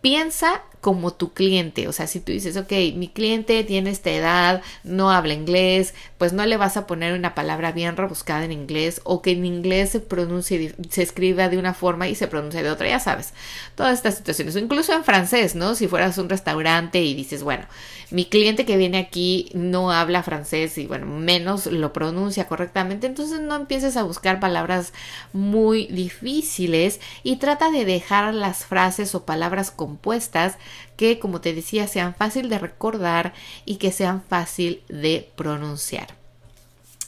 Piensa 0.00 0.62
como 0.84 1.14
tu 1.14 1.32
cliente. 1.32 1.88
O 1.88 1.92
sea, 1.92 2.06
si 2.06 2.20
tú 2.20 2.30
dices, 2.30 2.58
ok, 2.58 2.70
mi 2.94 3.08
cliente 3.08 3.64
tiene 3.64 3.88
esta 3.88 4.10
edad, 4.10 4.62
no 4.82 5.10
habla 5.10 5.32
inglés, 5.32 5.94
pues 6.24 6.32
no 6.32 6.46
le 6.46 6.56
vas 6.56 6.78
a 6.78 6.86
poner 6.86 7.12
una 7.12 7.34
palabra 7.34 7.70
bien 7.72 7.98
rebuscada 7.98 8.46
en 8.46 8.52
inglés 8.52 9.02
o 9.04 9.20
que 9.20 9.32
en 9.32 9.44
inglés 9.44 9.90
se 9.90 10.00
pronuncie, 10.00 10.74
se 10.88 11.02
escriba 11.02 11.50
de 11.50 11.58
una 11.58 11.74
forma 11.74 12.08
y 12.08 12.14
se 12.14 12.28
pronuncia 12.28 12.62
de 12.62 12.70
otra, 12.70 12.88
ya 12.88 12.98
sabes. 12.98 13.34
Todas 13.74 13.98
estas 13.98 14.16
situaciones. 14.16 14.56
Incluso 14.56 14.94
en 14.94 15.04
francés, 15.04 15.54
¿no? 15.54 15.74
Si 15.74 15.86
fueras 15.86 16.16
un 16.16 16.30
restaurante 16.30 17.02
y 17.02 17.12
dices, 17.12 17.42
bueno, 17.42 17.66
mi 18.10 18.24
cliente 18.24 18.64
que 18.64 18.78
viene 18.78 18.96
aquí 18.96 19.50
no 19.52 19.92
habla 19.92 20.22
francés 20.22 20.78
y 20.78 20.86
bueno, 20.86 21.04
menos 21.04 21.66
lo 21.66 21.92
pronuncia 21.92 22.46
correctamente, 22.46 23.06
entonces 23.06 23.40
no 23.40 23.54
empieces 23.54 23.98
a 23.98 24.02
buscar 24.02 24.40
palabras 24.40 24.94
muy 25.34 25.88
difíciles 25.88 27.00
y 27.22 27.36
trata 27.36 27.70
de 27.70 27.84
dejar 27.84 28.32
las 28.32 28.64
frases 28.64 29.14
o 29.14 29.26
palabras 29.26 29.70
compuestas 29.70 30.56
que, 30.96 31.18
como 31.18 31.40
te 31.40 31.54
decía, 31.54 31.86
sean 31.86 32.14
fácil 32.14 32.48
de 32.48 32.58
recordar 32.58 33.34
y 33.64 33.76
que 33.76 33.92
sean 33.92 34.22
fácil 34.28 34.82
de 34.88 35.30
pronunciar. 35.36 36.16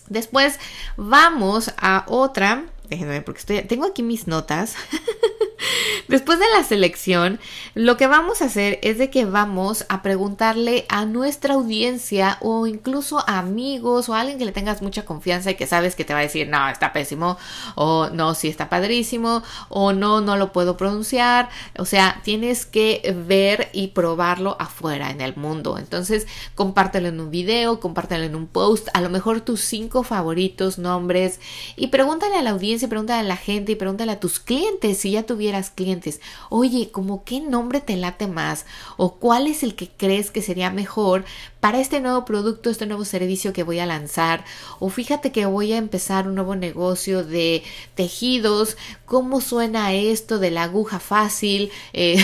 Después 0.08 0.58
vamos 0.96 1.72
a 1.78 2.04
otra, 2.08 2.66
déjenme 2.88 3.22
porque 3.22 3.40
estoy, 3.40 3.62
tengo 3.62 3.86
aquí 3.86 4.02
mis 4.02 4.26
notas. 4.26 4.76
Después 6.08 6.38
de 6.38 6.44
la 6.54 6.64
selección, 6.64 7.40
lo 7.74 7.96
que 7.96 8.06
vamos 8.06 8.42
a 8.42 8.46
hacer 8.46 8.78
es 8.82 8.98
de 8.98 9.10
que 9.10 9.24
vamos 9.24 9.84
a 9.88 10.02
preguntarle 10.02 10.86
a 10.88 11.04
nuestra 11.04 11.54
audiencia 11.54 12.38
o 12.40 12.66
incluso 12.66 13.18
a 13.28 13.38
amigos 13.38 14.08
o 14.08 14.14
a 14.14 14.20
alguien 14.20 14.38
que 14.38 14.44
le 14.44 14.52
tengas 14.52 14.82
mucha 14.82 15.04
confianza 15.04 15.50
y 15.50 15.54
que 15.54 15.66
sabes 15.66 15.94
que 15.94 16.04
te 16.04 16.12
va 16.12 16.20
a 16.20 16.22
decir, 16.22 16.48
no, 16.48 16.68
está 16.68 16.92
pésimo, 16.92 17.38
o 17.74 18.08
no, 18.10 18.34
sí 18.34 18.48
está 18.48 18.68
padrísimo, 18.68 19.42
o 19.68 19.92
no, 19.92 20.20
no 20.20 20.36
lo 20.36 20.52
puedo 20.52 20.76
pronunciar. 20.76 21.48
O 21.78 21.84
sea, 21.84 22.20
tienes 22.24 22.66
que 22.66 23.14
ver 23.26 23.68
y 23.72 23.88
probarlo 23.88 24.56
afuera 24.58 25.10
en 25.10 25.20
el 25.20 25.36
mundo. 25.36 25.78
Entonces, 25.78 26.26
compártelo 26.54 27.08
en 27.08 27.20
un 27.20 27.30
video, 27.30 27.80
compártelo 27.80 28.24
en 28.24 28.36
un 28.36 28.46
post, 28.46 28.88
a 28.94 29.00
lo 29.00 29.10
mejor 29.10 29.40
tus 29.40 29.60
cinco 29.60 30.02
favoritos, 30.02 30.78
nombres, 30.78 31.40
y 31.76 31.88
pregúntale 31.88 32.36
a 32.36 32.42
la 32.42 32.50
audiencia, 32.50 32.88
pregúntale 32.88 33.20
a 33.20 33.24
la 33.24 33.36
gente 33.36 33.72
y 33.72 33.76
pregúntale 33.76 34.12
a 34.12 34.20
tus 34.20 34.38
clientes 34.38 34.98
si 34.98 35.12
ya 35.12 35.24
tuvieras 35.46 35.70
clientes 35.70 36.20
oye, 36.50 36.90
como 36.90 37.22
qué 37.22 37.40
nombre 37.40 37.80
te 37.80 37.96
late 37.96 38.26
más 38.26 38.66
o 38.96 39.14
cuál 39.14 39.46
es 39.46 39.62
el 39.62 39.76
que 39.76 39.88
crees 39.88 40.32
que 40.32 40.42
sería 40.42 40.70
mejor 40.70 41.24
para 41.60 41.78
este 41.78 42.00
nuevo 42.00 42.24
producto, 42.24 42.68
este 42.68 42.86
nuevo 42.86 43.04
servicio 43.04 43.52
que 43.52 43.62
voy 43.62 43.78
a 43.78 43.86
lanzar 43.86 44.44
o 44.80 44.88
fíjate 44.88 45.30
que 45.30 45.46
voy 45.46 45.72
a 45.72 45.76
empezar 45.76 46.26
un 46.26 46.34
nuevo 46.34 46.56
negocio 46.56 47.22
de 47.22 47.62
tejidos, 47.94 48.76
¿cómo 49.04 49.40
suena 49.40 49.92
esto 49.92 50.40
de 50.40 50.50
la 50.50 50.64
aguja 50.64 50.98
fácil? 50.98 51.70
Eh, 51.92 52.16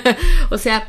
o 0.50 0.58
sea, 0.58 0.86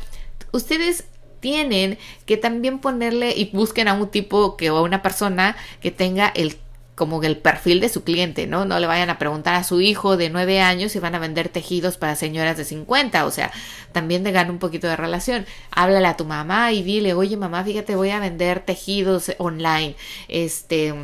ustedes 0.52 1.02
tienen 1.40 1.98
que 2.26 2.36
también 2.36 2.78
ponerle 2.78 3.34
y 3.36 3.50
busquen 3.52 3.88
a 3.88 3.94
un 3.94 4.08
tipo 4.08 4.56
que 4.56 4.70
o 4.70 4.76
a 4.76 4.82
una 4.82 5.02
persona 5.02 5.56
que 5.80 5.90
tenga 5.90 6.28
el 6.28 6.58
como 6.94 7.22
el 7.22 7.38
perfil 7.38 7.80
de 7.80 7.88
su 7.88 8.04
cliente, 8.04 8.46
¿no? 8.46 8.64
No 8.64 8.78
le 8.78 8.86
vayan 8.86 9.10
a 9.10 9.18
preguntar 9.18 9.54
a 9.54 9.64
su 9.64 9.80
hijo 9.80 10.16
de 10.16 10.30
nueve 10.30 10.60
años 10.60 10.92
si 10.92 10.98
van 10.98 11.14
a 11.14 11.18
vender 11.18 11.48
tejidos 11.48 11.96
para 11.96 12.16
señoras 12.16 12.56
de 12.56 12.64
50, 12.64 13.24
o 13.24 13.30
sea, 13.30 13.50
también 13.92 14.22
de 14.24 14.32
ganar 14.32 14.50
un 14.50 14.58
poquito 14.58 14.86
de 14.86 14.96
relación. 14.96 15.46
Háblale 15.70 16.06
a 16.06 16.16
tu 16.16 16.24
mamá 16.24 16.72
y 16.72 16.82
dile, 16.82 17.14
oye 17.14 17.36
mamá, 17.36 17.64
fíjate, 17.64 17.96
voy 17.96 18.10
a 18.10 18.20
vender 18.20 18.60
tejidos 18.60 19.32
online, 19.38 19.96
este 20.28 20.94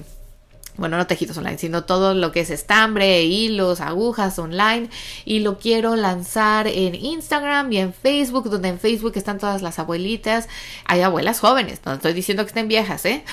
bueno, 0.78 0.96
no 0.96 1.06
tejidos 1.06 1.36
online, 1.36 1.58
sino 1.58 1.84
todo 1.84 2.14
lo 2.14 2.30
que 2.30 2.40
es 2.40 2.50
estambre, 2.50 3.24
hilos, 3.24 3.80
agujas 3.80 4.38
online 4.38 4.88
y 5.24 5.40
lo 5.40 5.58
quiero 5.58 5.96
lanzar 5.96 6.68
en 6.68 6.94
Instagram 6.94 7.72
y 7.72 7.78
en 7.78 7.92
Facebook, 7.92 8.48
donde 8.48 8.68
en 8.68 8.78
Facebook 8.78 9.12
están 9.16 9.38
todas 9.38 9.60
las 9.60 9.78
abuelitas, 9.80 10.48
hay 10.84 11.02
abuelas 11.02 11.40
jóvenes, 11.40 11.80
no 11.84 11.94
estoy 11.94 12.12
diciendo 12.12 12.44
que 12.44 12.48
estén 12.48 12.68
viejas, 12.68 13.04
¿eh? 13.06 13.24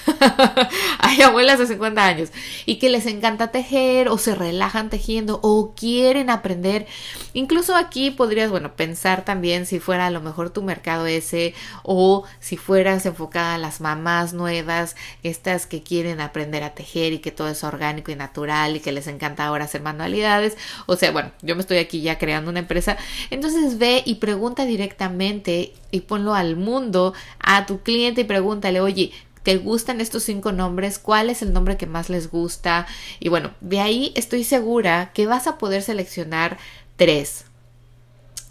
hay 0.99 1.21
abuelas 1.21 1.59
de 1.59 1.67
50 1.67 2.03
años 2.03 2.29
y 2.65 2.77
que 2.77 2.89
les 2.89 3.05
encanta 3.05 3.51
tejer 3.51 4.09
o 4.09 4.17
se 4.17 4.33
relajan 4.33 4.89
tejiendo 4.89 5.39
o 5.43 5.73
quieren 5.75 6.31
aprender. 6.31 6.87
Incluso 7.33 7.75
aquí 7.75 8.09
podrías, 8.09 8.49
bueno, 8.49 8.75
pensar 8.75 9.23
también 9.23 9.67
si 9.67 9.79
fuera 9.79 10.07
a 10.07 10.11
lo 10.11 10.21
mejor 10.21 10.49
tu 10.49 10.63
mercado 10.63 11.05
ese 11.05 11.53
o 11.83 12.23
si 12.39 12.57
fueras 12.57 13.05
enfocada 13.05 13.55
a 13.55 13.59
las 13.59 13.81
mamás 13.81 14.33
nuevas, 14.33 14.95
estas 15.21 15.67
que 15.67 15.83
quieren 15.83 16.21
aprender 16.21 16.63
a 16.63 16.73
tejer 16.73 17.13
y 17.13 17.19
que 17.19 17.34
todo 17.35 17.49
es 17.49 17.63
orgánico 17.63 18.11
y 18.11 18.15
natural 18.15 18.75
y 18.75 18.79
que 18.79 18.91
les 18.91 19.07
encanta 19.07 19.45
ahora 19.45 19.65
hacer 19.65 19.81
manualidades. 19.81 20.57
O 20.87 20.95
sea, 20.95 21.11
bueno, 21.11 21.31
yo 21.41 21.55
me 21.55 21.61
estoy 21.61 21.77
aquí 21.77 22.01
ya 22.01 22.17
creando 22.17 22.49
una 22.49 22.59
empresa. 22.59 22.97
Entonces 23.29 23.77
ve 23.77 24.01
y 24.05 24.15
pregunta 24.15 24.65
directamente 24.65 25.73
y 25.91 26.01
ponlo 26.01 26.33
al 26.33 26.55
mundo, 26.55 27.13
a 27.39 27.65
tu 27.65 27.81
cliente 27.81 28.21
y 28.21 28.25
pregúntale, 28.25 28.81
oye, 28.81 29.11
¿Te 29.45 29.57
gustan 29.57 30.01
estos 30.01 30.23
cinco 30.23 30.51
nombres? 30.51 30.97
¿Cuál 30.97 31.29
es 31.29 31.43
el 31.43 31.53
nombre 31.53 31.77
que 31.77 31.85
más 31.85 32.09
les 32.09 32.31
gusta? 32.31 32.87
Y 33.19 33.29
bueno, 33.29 33.51
de 33.61 33.79
ahí 33.79 34.11
estoy 34.15 34.43
segura 34.43 35.11
que 35.13 35.27
vas 35.27 35.45
a 35.45 35.59
poder 35.59 35.83
seleccionar 35.83 36.57
tres. 36.95 37.45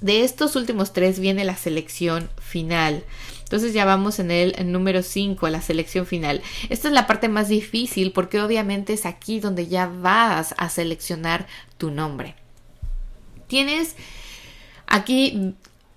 De 0.00 0.22
estos 0.22 0.54
últimos 0.54 0.92
tres 0.92 1.18
viene 1.18 1.44
la 1.44 1.56
selección 1.56 2.30
final. 2.38 3.02
Entonces 3.54 3.72
ya 3.72 3.84
vamos 3.84 4.18
en 4.18 4.32
el 4.32 4.72
número 4.72 5.00
5, 5.00 5.48
la 5.48 5.62
selección 5.62 6.06
final. 6.06 6.42
Esta 6.70 6.88
es 6.88 6.94
la 6.94 7.06
parte 7.06 7.28
más 7.28 7.46
difícil 7.46 8.10
porque 8.10 8.40
obviamente 8.40 8.94
es 8.94 9.06
aquí 9.06 9.38
donde 9.38 9.68
ya 9.68 9.86
vas 9.86 10.56
a 10.58 10.68
seleccionar 10.68 11.46
tu 11.78 11.92
nombre. 11.92 12.34
Tienes 13.46 13.94
aquí 14.88 15.54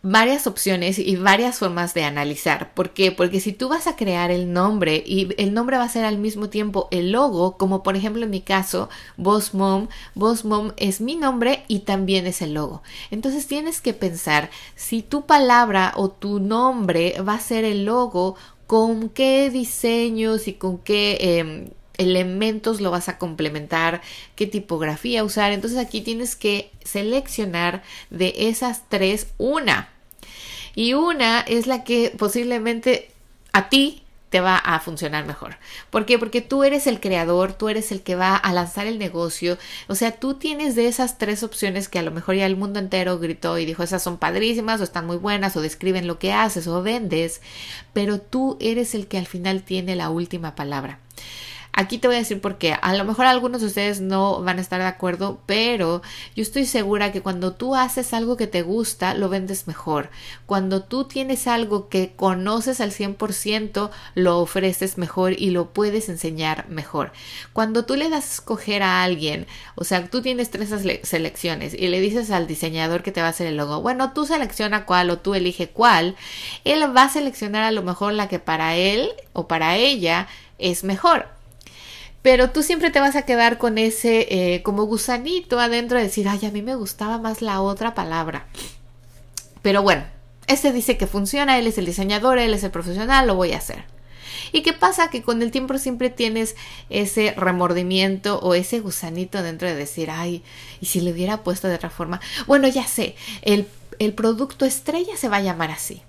varias 0.09 0.47
opciones 0.47 0.99
y 0.99 1.17
varias 1.17 1.59
formas 1.59 1.93
de 1.93 2.05
analizar. 2.05 2.73
¿Por 2.73 2.91
qué? 2.91 3.11
Porque 3.11 3.41
si 3.41 3.51
tú 3.51 3.67
vas 3.67 3.87
a 3.87 3.97
crear 3.97 4.31
el 4.31 4.53
nombre 4.53 5.03
y 5.05 5.29
el 5.37 5.53
nombre 5.53 5.77
va 5.77 5.83
a 5.83 5.89
ser 5.89 6.05
al 6.05 6.17
mismo 6.17 6.49
tiempo 6.49 6.87
el 6.91 7.11
logo, 7.11 7.57
como 7.57 7.83
por 7.83 7.97
ejemplo 7.97 8.23
en 8.23 8.29
mi 8.29 8.39
caso, 8.39 8.89
Boss 9.17 9.53
Mom, 9.53 9.89
Boss 10.15 10.45
Mom 10.45 10.71
es 10.77 11.01
mi 11.01 11.17
nombre 11.17 11.65
y 11.67 11.79
también 11.79 12.25
es 12.25 12.41
el 12.41 12.53
logo. 12.53 12.83
Entonces 13.11 13.47
tienes 13.47 13.81
que 13.81 13.93
pensar 13.93 14.49
si 14.75 15.01
tu 15.01 15.25
palabra 15.25 15.91
o 15.97 16.09
tu 16.09 16.39
nombre 16.39 17.15
va 17.21 17.33
a 17.33 17.39
ser 17.41 17.65
el 17.65 17.83
logo, 17.83 18.35
con 18.65 19.09
qué 19.09 19.49
diseños 19.49 20.47
y 20.47 20.53
con 20.53 20.77
qué... 20.77 21.17
Em, 21.19 21.69
elementos 21.97 22.79
lo 22.79 22.91
vas 22.91 23.09
a 23.09 23.17
complementar, 23.17 24.03
qué 24.35 24.45
tipografía 24.45 25.23
usar. 25.23 25.51
Entonces 25.51 25.79
aquí 25.79 26.01
tienes 26.01 26.35
que 26.35 26.69
seleccionar 26.83 27.81
de 28.11 28.35
esas 28.37 28.87
tres 28.87 29.29
una. 29.39 29.97
Y 30.75 30.93
una 30.93 31.41
es 31.41 31.67
la 31.67 31.83
que 31.83 32.13
posiblemente 32.17 33.12
a 33.51 33.69
ti 33.69 34.03
te 34.29 34.41
va 34.41 34.57
a 34.57 34.79
funcionar 34.79 35.25
mejor. 35.25 35.55
¿Por 35.89 36.05
qué? 36.05 36.19
Porque 36.19 36.41
tú 36.41 36.63
eres 36.63 36.86
el 36.86 37.00
creador, 37.00 37.53
tú 37.53 37.69
eres 37.69 37.91
el 37.91 38.01
que 38.01 38.15
va 38.15 38.36
a 38.36 38.53
lanzar 38.53 38.86
el 38.86 39.00
negocio. 39.00 39.57
O 39.88 39.95
sea, 39.95 40.12
tú 40.12 40.33
tienes 40.33 40.75
de 40.75 40.88
esas 40.88 41.17
tres 41.17 41.43
opciones 41.43 41.88
que 41.88 42.00
a 42.00 42.03
lo 42.03 42.12
mejor 42.12 42.36
ya 42.36 42.45
el 42.45 42.57
mundo 42.57 42.79
entero 42.79 43.19
gritó 43.19 43.57
y 43.57 43.65
dijo, 43.65 43.83
esas 43.83 44.03
son 44.03 44.17
padrísimas 44.17 44.81
o 44.81 44.83
están 44.83 45.07
muy 45.07 45.17
buenas 45.17 45.55
o 45.55 45.62
describen 45.62 46.07
lo 46.07 46.19
que 46.19 46.33
haces 46.33 46.67
o 46.67 46.83
vendes, 46.83 47.41
pero 47.93 48.19
tú 48.19 48.57
eres 48.59 48.95
el 48.95 49.07
que 49.07 49.17
al 49.17 49.27
final 49.27 49.63
tiene 49.63 49.95
la 49.95 50.09
última 50.09 50.55
palabra. 50.55 51.00
Aquí 51.79 52.00
te 52.00 52.07
voy 52.07 52.15
a 52.15 52.19
decir 52.22 52.41
por 52.41 52.57
qué. 52.57 52.75
A 52.81 52.96
lo 52.96 53.05
mejor 53.05 53.27
algunos 53.27 53.62
de 53.62 53.67
ustedes 53.67 54.01
no 54.01 54.41
van 54.41 54.57
a 54.57 54.62
estar 54.62 54.81
de 54.81 54.88
acuerdo, 54.88 55.39
pero 55.46 56.01
yo 56.36 56.41
estoy 56.41 56.65
segura 56.65 57.12
que 57.12 57.22
cuando 57.22 57.53
tú 57.53 57.75
haces 57.75 58.15
algo 58.15 58.36
que 58.36 58.48
te 58.48 58.63
gusta, 58.63 59.13
lo 59.13 59.29
vendes 59.29 59.67
mejor. 59.67 60.10
Cuando 60.48 60.81
tú 60.81 61.03
tienes 61.03 61.46
algo 61.46 61.88
que 61.88 62.13
conoces 62.15 62.81
al 62.81 62.91
100%, 62.91 63.91
lo 64.15 64.39
ofreces 64.39 64.98
mejor 64.98 65.39
y 65.39 65.51
lo 65.51 65.72
puedes 65.72 66.10
enseñar 66.10 66.67
mejor. 66.67 67.12
Cuando 67.53 67.86
tú 67.86 67.93
le 67.93 68.10
das 68.10 68.25
a 68.25 68.34
escoger 68.34 68.81
a 68.81 69.03
alguien, 69.03 69.46
o 69.75 69.84
sea, 69.84 70.07
tú 70.07 70.24
tienes 70.24 70.50
tres 70.50 70.74
selecciones 71.03 71.75
y 71.75 71.89
le 71.89 72.01
dices 72.01 72.31
al 72.31 72.48
diseñador 72.48 73.03
que 73.03 73.12
te 73.12 73.22
va 73.22 73.27
a 73.27 73.29
hacer 73.29 73.46
el 73.46 73.57
logo, 73.57 73.84
bueno, 73.84 74.13
tú 74.13 74.25
selecciona 74.25 74.86
cuál 74.86 75.12
o 75.12 75.19
tú 75.19 75.36
elige 75.36 75.69
cuál, 75.69 76.15
él 76.63 76.81
va 76.98 77.03
a 77.03 77.10
seleccionar 77.10 77.62
a 77.62 77.72
lo 77.72 77.84
mejor 77.84 78.13
la 78.13 78.27
que 78.27 78.39
para 78.39 78.75
él 78.75 79.12
o 79.34 79.48
para 79.48 79.75
ella 79.75 80.27
es 80.57 80.84
mejor 80.84 81.37
pero 82.21 82.51
tú 82.51 82.63
siempre 82.63 82.91
te 82.91 83.00
vas 83.00 83.15
a 83.15 83.24
quedar 83.24 83.57
con 83.57 83.77
ese 83.77 84.27
eh, 84.29 84.63
como 84.63 84.83
gusanito 84.83 85.59
adentro 85.59 85.97
de 85.97 86.05
decir, 86.05 86.27
ay, 86.27 86.45
a 86.45 86.51
mí 86.51 86.62
me 86.62 86.75
gustaba 86.75 87.17
más 87.17 87.41
la 87.41 87.62
otra 87.62 87.93
palabra. 87.93 88.47
Pero 89.62 89.81
bueno, 89.81 90.03
ese 90.47 90.71
dice 90.71 90.97
que 90.97 91.07
funciona, 91.07 91.57
él 91.57 91.67
es 91.67 91.77
el 91.77 91.86
diseñador, 91.86 92.39
él 92.39 92.53
es 92.53 92.63
el 92.63 92.71
profesional, 92.71 93.27
lo 93.27 93.36
voy 93.36 93.53
a 93.53 93.57
hacer. 93.57 93.86
¿Y 94.51 94.62
qué 94.62 94.74
pasa? 94.74 95.09
Que 95.09 95.21
con 95.21 95.41
el 95.41 95.51
tiempo 95.51 95.77
siempre 95.77 96.09
tienes 96.09 96.55
ese 96.89 97.33
remordimiento 97.36 98.39
o 98.39 98.53
ese 98.53 98.79
gusanito 98.79 99.41
dentro 99.43 99.67
de 99.67 99.75
decir, 99.75 100.09
ay, 100.09 100.43
¿y 100.79 100.85
si 100.87 101.01
le 101.01 101.11
hubiera 101.11 101.44
puesto 101.44 101.68
de 101.68 101.75
otra 101.75 101.89
forma? 101.89 102.22
Bueno, 102.46 102.68
ya 102.68 102.87
sé, 102.87 103.15
el, 103.42 103.68
el 104.00 104.13
producto 104.13 104.65
estrella 104.65 105.18
se 105.18 105.29
va 105.29 105.37
a 105.37 105.42
llamar 105.42 105.72
así. 105.72 106.01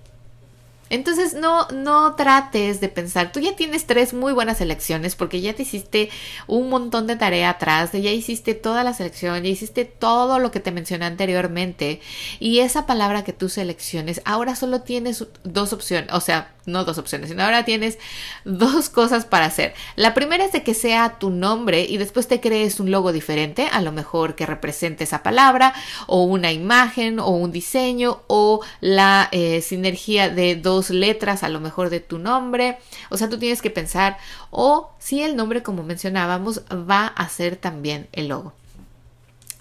Entonces 0.89 1.33
no, 1.33 1.67
no 1.69 2.15
trates 2.15 2.81
de 2.81 2.89
pensar, 2.89 3.31
tú 3.31 3.39
ya 3.39 3.55
tienes 3.55 3.85
tres 3.85 4.13
muy 4.13 4.33
buenas 4.33 4.61
elecciones 4.61 5.15
porque 5.15 5.41
ya 5.41 5.53
te 5.53 5.63
hiciste 5.63 6.09
un 6.47 6.69
montón 6.69 7.07
de 7.07 7.15
tarea 7.15 7.51
atrás, 7.51 7.91
ya 7.91 8.11
hiciste 8.11 8.55
toda 8.55 8.83
la 8.83 8.93
selección, 8.93 9.43
ya 9.43 9.49
hiciste 9.49 9.85
todo 9.85 10.39
lo 10.39 10.51
que 10.51 10.59
te 10.59 10.71
mencioné 10.71 11.05
anteriormente 11.05 12.01
y 12.39 12.59
esa 12.59 12.85
palabra 12.85 13.23
que 13.23 13.33
tú 13.33 13.49
selecciones, 13.49 14.21
ahora 14.25 14.55
solo 14.55 14.81
tienes 14.81 15.25
dos 15.43 15.73
opciones, 15.73 16.11
o 16.13 16.21
sea, 16.21 16.53
no 16.69 16.85
dos 16.85 16.97
opciones, 16.97 17.29
sino 17.29 17.43
ahora 17.43 17.65
tienes 17.65 17.97
dos 18.45 18.89
cosas 18.89 19.25
para 19.25 19.45
hacer. 19.45 19.73
La 19.95 20.13
primera 20.13 20.45
es 20.45 20.51
de 20.51 20.63
que 20.63 20.73
sea 20.73 21.19
tu 21.19 21.29
nombre 21.29 21.83
y 21.83 21.97
después 21.97 22.27
te 22.27 22.39
crees 22.39 22.79
un 22.79 22.91
logo 22.91 23.11
diferente, 23.11 23.67
a 23.71 23.81
lo 23.81 23.91
mejor 23.91 24.35
que 24.35 24.45
represente 24.45 25.03
esa 25.03 25.23
palabra 25.23 25.73
o 26.07 26.23
una 26.23 26.51
imagen 26.51 27.19
o 27.19 27.29
un 27.29 27.51
diseño 27.51 28.21
o 28.27 28.61
la 28.81 29.29
eh, 29.31 29.61
sinergia 29.61 30.29
de 30.29 30.55
dos 30.55 30.89
letras 30.89 31.43
a 31.43 31.49
lo 31.49 31.59
mejor 31.59 31.89
de 31.89 31.99
tu 31.99 32.19
nombre. 32.19 32.77
O 33.09 33.17
sea, 33.17 33.29
tú 33.29 33.37
tienes 33.37 33.61
que 33.61 33.69
pensar 33.69 34.17
o 34.51 34.91
si 34.99 35.21
el 35.21 35.35
nombre, 35.35 35.63
como 35.63 35.83
mencionábamos, 35.83 36.61
va 36.69 37.07
a 37.07 37.29
ser 37.29 37.55
también 37.55 38.07
el 38.11 38.27
logo. 38.27 38.53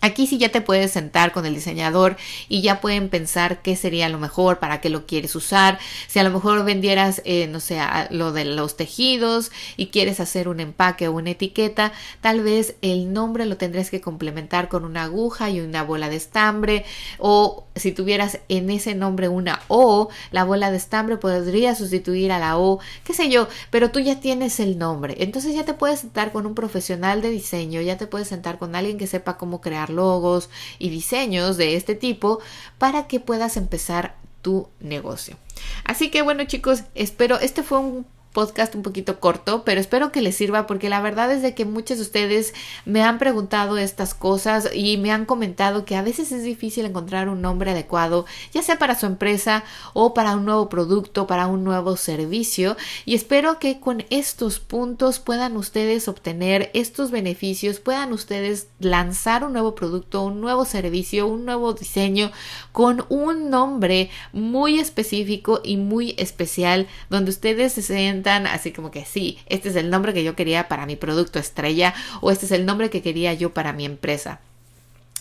Aquí 0.01 0.29
sí 0.29 0.39
ya 0.39 0.51
te 0.51 0.61
puedes 0.61 0.93
sentar 0.93 1.33
con 1.33 1.45
el 1.45 1.55
diseñador 1.55 2.17
y 2.49 2.63
ya 2.63 2.81
pueden 2.81 3.09
pensar 3.09 3.63
qué 3.63 3.75
sería 3.75 4.09
lo 4.09 4.21
mejor, 4.21 4.61
para 4.61 4.81
qué 4.81 4.91
lo 4.91 5.07
quieres 5.07 5.35
usar. 5.35 5.81
Si 6.07 6.21
a 6.21 6.23
lo 6.23 6.31
mejor 6.31 6.65
vendieras, 6.65 7.21
eh, 7.25 7.49
no 7.49 7.59
sé, 7.59 7.81
lo 8.11 8.31
de 8.31 8.45
los 8.45 8.77
tejidos 8.77 9.51
y 9.77 9.89
quieres 9.89 10.21
hacer 10.21 10.47
un 10.49 10.61
empaque 10.61 11.09
o 11.09 11.13
una 11.13 11.31
etiqueta, 11.31 11.93
tal 12.21 12.43
vez 12.43 12.77
el 12.81 13.13
nombre 13.13 13.45
lo 13.45 13.57
tendrías 13.57 13.91
que 13.91 14.01
complementar 14.01 14.69
con 14.69 14.85
una 14.85 15.03
aguja 15.05 15.51
y 15.51 15.61
una 15.61 15.83
bola 15.83 16.09
de 16.09 16.17
estambre. 16.17 16.85
O 17.19 17.67
si 17.75 17.91
tuvieras 17.91 18.39
en 18.49 18.71
ese 18.71 18.95
nombre 18.95 19.29
una 19.29 19.61
O, 19.67 20.11
la 20.31 20.45
bola 20.45 20.71
de 20.71 20.77
estambre 20.77 21.17
podría 21.17 21.75
sustituir 21.75 22.31
a 22.31 22.39
la 22.39 22.57
O, 22.57 22.79
qué 23.03 23.15
sé 23.15 23.31
yo, 23.31 23.49
pero 23.71 23.91
tú 23.91 23.99
ya 23.99 24.21
tienes 24.21 24.61
el 24.61 24.79
nombre. 24.79 25.17
Entonces 25.19 25.57
ya 25.57 25.65
te 25.65 25.75
puedes 25.75 26.01
sentar 26.01 26.31
con 26.31 26.47
un 26.47 26.55
profesional 26.55 27.21
de 27.21 27.31
diseño, 27.31 27.81
ya 27.81 27.99
te 27.99 28.07
puedes 28.07 28.29
sentar 28.29 28.59
con 28.59 28.77
alguien 28.77 28.97
que 28.97 29.09
sepa 29.09 29.37
cómo 29.37 29.61
crear 29.61 29.88
logos 29.89 30.51
y 30.79 30.91
diseños 30.91 31.57
de 31.57 31.77
este 31.77 31.95
tipo 31.95 32.41
para 32.79 33.07
que 33.07 33.21
puedas 33.21 33.57
empezar 33.57 34.17
tu 34.43 34.69
negocio. 34.81 35.37
Así 35.85 36.11
que 36.11 36.23
bueno 36.23 36.45
chicos, 36.45 36.85
espero, 36.95 37.39
este 37.39 37.63
fue 37.63 37.79
un 37.79 38.07
podcast 38.39 38.77
un 38.77 38.85
poquito 38.85 39.19
corto, 39.19 39.65
pero 39.65 39.81
espero 39.81 40.13
que 40.13 40.23
les 40.23 40.37
sirva 40.37 40.69
porque 40.69 40.89
la 40.89 41.01
verdad 41.01 41.33
es 41.33 41.43
de 41.43 41.57
que 41.57 41.65
muchos 41.65 41.97
de 41.97 42.05
ustedes 42.05 42.55
me 42.85 43.03
han 43.03 43.19
preguntado 43.19 43.77
estas 43.79 44.15
cosas 44.15 44.71
y 44.73 44.97
me 44.97 45.11
han 45.11 45.25
comentado 45.25 45.85
que 45.85 45.97
a 45.97 46.03
veces 46.03 46.31
es 46.31 46.45
difícil 46.45 46.85
encontrar 46.85 47.29
un 47.29 47.43
nombre 47.43 47.73
adecuado, 47.73 48.27
ya 48.53 48.63
sea 48.63 48.79
para 48.79 48.97
su 48.97 49.07
empresa 49.07 49.65
o 49.93 50.15
para 50.15 50.37
un 50.37 50.45
nuevo 50.45 50.69
producto, 50.69 51.27
para 51.27 51.49
un 51.49 51.65
nuevo 51.65 51.97
servicio. 51.97 52.77
Y 53.05 53.17
espero 53.17 53.59
que 53.59 53.81
con 53.81 54.05
estos 54.09 54.61
puntos 54.61 55.19
puedan 55.19 55.57
ustedes 55.57 56.07
obtener 56.07 56.71
estos 56.75 57.11
beneficios, 57.11 57.81
puedan 57.81 58.13
ustedes 58.13 58.69
lanzar 58.79 59.43
un 59.43 59.53
nuevo 59.53 59.75
producto, 59.75 60.23
un 60.23 60.41
nuevo 60.41 60.65
servicio, 60.65 61.27
un 61.27 61.45
nuevo 61.45 61.73
diseño 61.73 62.31
con 62.71 63.05
un 63.09 63.51
nombre 63.51 64.11
muy 64.33 64.79
específico 64.79 65.61
y 65.65 65.77
muy 65.77 66.15
especial 66.19 66.87
donde 67.11 67.33
ustedes 67.33 67.73
se 67.73 67.83
así 68.29 68.73
como 68.73 68.91
que 68.91 69.05
sí, 69.05 69.39
este 69.47 69.69
es 69.69 69.77
el 69.77 69.91
nombre 69.91 70.15
que 70.15 70.25
yo 70.25 70.37
quería 70.37 70.69
para 70.69 70.87
mi 70.87 70.97
producto 70.97 71.39
estrella 71.39 71.95
o 72.21 72.31
este 72.31 72.47
es 72.47 72.53
el 72.53 72.67
nombre 72.67 72.91
que 72.91 73.03
quería 73.03 73.35
yo 73.35 73.55
para 73.55 73.73
mi 73.73 73.85
empresa. 73.85 74.41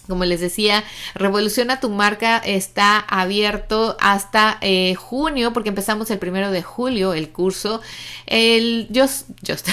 Como 0.08 0.26
les 0.26 0.40
decía, 0.40 0.84
Revoluciona 1.16 1.80
tu 1.80 1.90
marca 1.90 2.38
está 2.38 3.00
abierto 3.00 3.98
hasta 4.00 4.58
eh, 4.62 4.96
junio, 4.96 5.54
porque 5.54 5.70
empezamos 5.70 6.10
el 6.12 6.20
primero 6.20 6.52
de 6.52 6.64
julio 6.64 7.14
el 7.14 7.30
curso. 7.30 7.82
El 8.26 8.88
Just, 8.94 9.30
just 9.48 9.70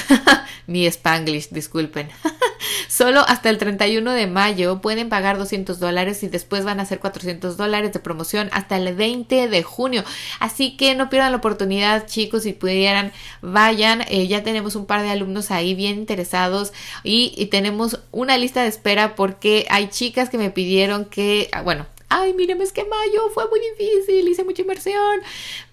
mi 0.67 0.87
Spanglish, 0.87 1.51
disculpen. 1.51 2.09
Solo 2.89 3.21
hasta 3.27 3.51
el 3.51 3.59
31 3.59 4.13
de 4.13 4.27
mayo 4.27 4.81
pueden 4.81 5.09
pagar 5.09 5.39
200 5.39 5.79
dólares 5.79 6.23
y 6.23 6.29
después 6.29 6.65
van 6.65 6.81
a 6.81 6.87
ser 6.87 7.01
400 7.01 7.57
dólares 7.57 7.93
de 7.93 7.99
promoción 7.99 8.49
hasta 8.53 8.77
el 8.77 8.95
20 8.95 9.49
de 9.49 9.63
junio. 9.63 10.05
Así 10.41 10.77
que 10.77 10.95
no 10.95 11.11
pierdan 11.11 11.33
la 11.33 11.39
oportunidad, 11.39 12.07
chicos, 12.07 12.45
si 12.45 12.53
pudieran, 12.53 13.13
vayan. 13.43 14.03
Eh, 14.09 14.27
ya 14.29 14.43
tenemos 14.43 14.77
un 14.77 14.87
par 14.87 15.03
de 15.03 15.11
alumnos 15.11 15.51
ahí 15.51 15.75
bien 15.75 15.99
interesados 15.99 16.73
y, 17.03 17.35
y 17.37 17.47
tenemos 17.47 18.01
una 18.13 18.39
lista 18.39 18.63
de 18.63 18.69
espera 18.69 19.15
porque 19.15 19.67
hay 19.71 19.89
chicas 19.89 20.24
que 20.31 20.39
me 20.39 20.51
pidieron 20.51 21.05
que, 21.05 21.49
ah, 21.53 21.63
bueno, 21.63 21.87
ay, 22.09 22.33
míreme, 22.33 22.63
es 22.65 22.73
que 22.73 22.85
mayo 22.85 23.29
fue 23.33 23.49
muy 23.49 23.61
difícil, 23.61 24.29
hice 24.29 24.45
mucha 24.45 24.63
inversión. 24.63 25.21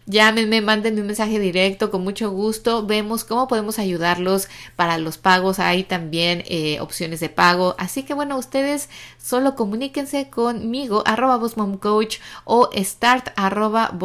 Llámenme, 0.07 0.61
mándenme 0.61 1.01
un 1.01 1.07
mensaje 1.07 1.39
directo, 1.39 1.91
con 1.91 2.03
mucho 2.03 2.31
gusto. 2.31 2.85
Vemos 2.85 3.23
cómo 3.23 3.47
podemos 3.47 3.77
ayudarlos 3.77 4.49
para 4.75 4.97
los 4.97 5.17
pagos. 5.19 5.59
Hay 5.59 5.83
también 5.83 6.43
eh, 6.47 6.79
opciones 6.81 7.19
de 7.19 7.29
pago. 7.29 7.75
Así 7.77 8.03
que 8.03 8.15
bueno, 8.15 8.37
ustedes 8.37 8.89
solo 9.19 9.55
comuníquense 9.55 10.29
conmigo, 10.29 11.03
arroba 11.05 11.39
coach 11.79 12.17
o 12.43 12.69
start 12.75 13.29
arroba 13.35 13.95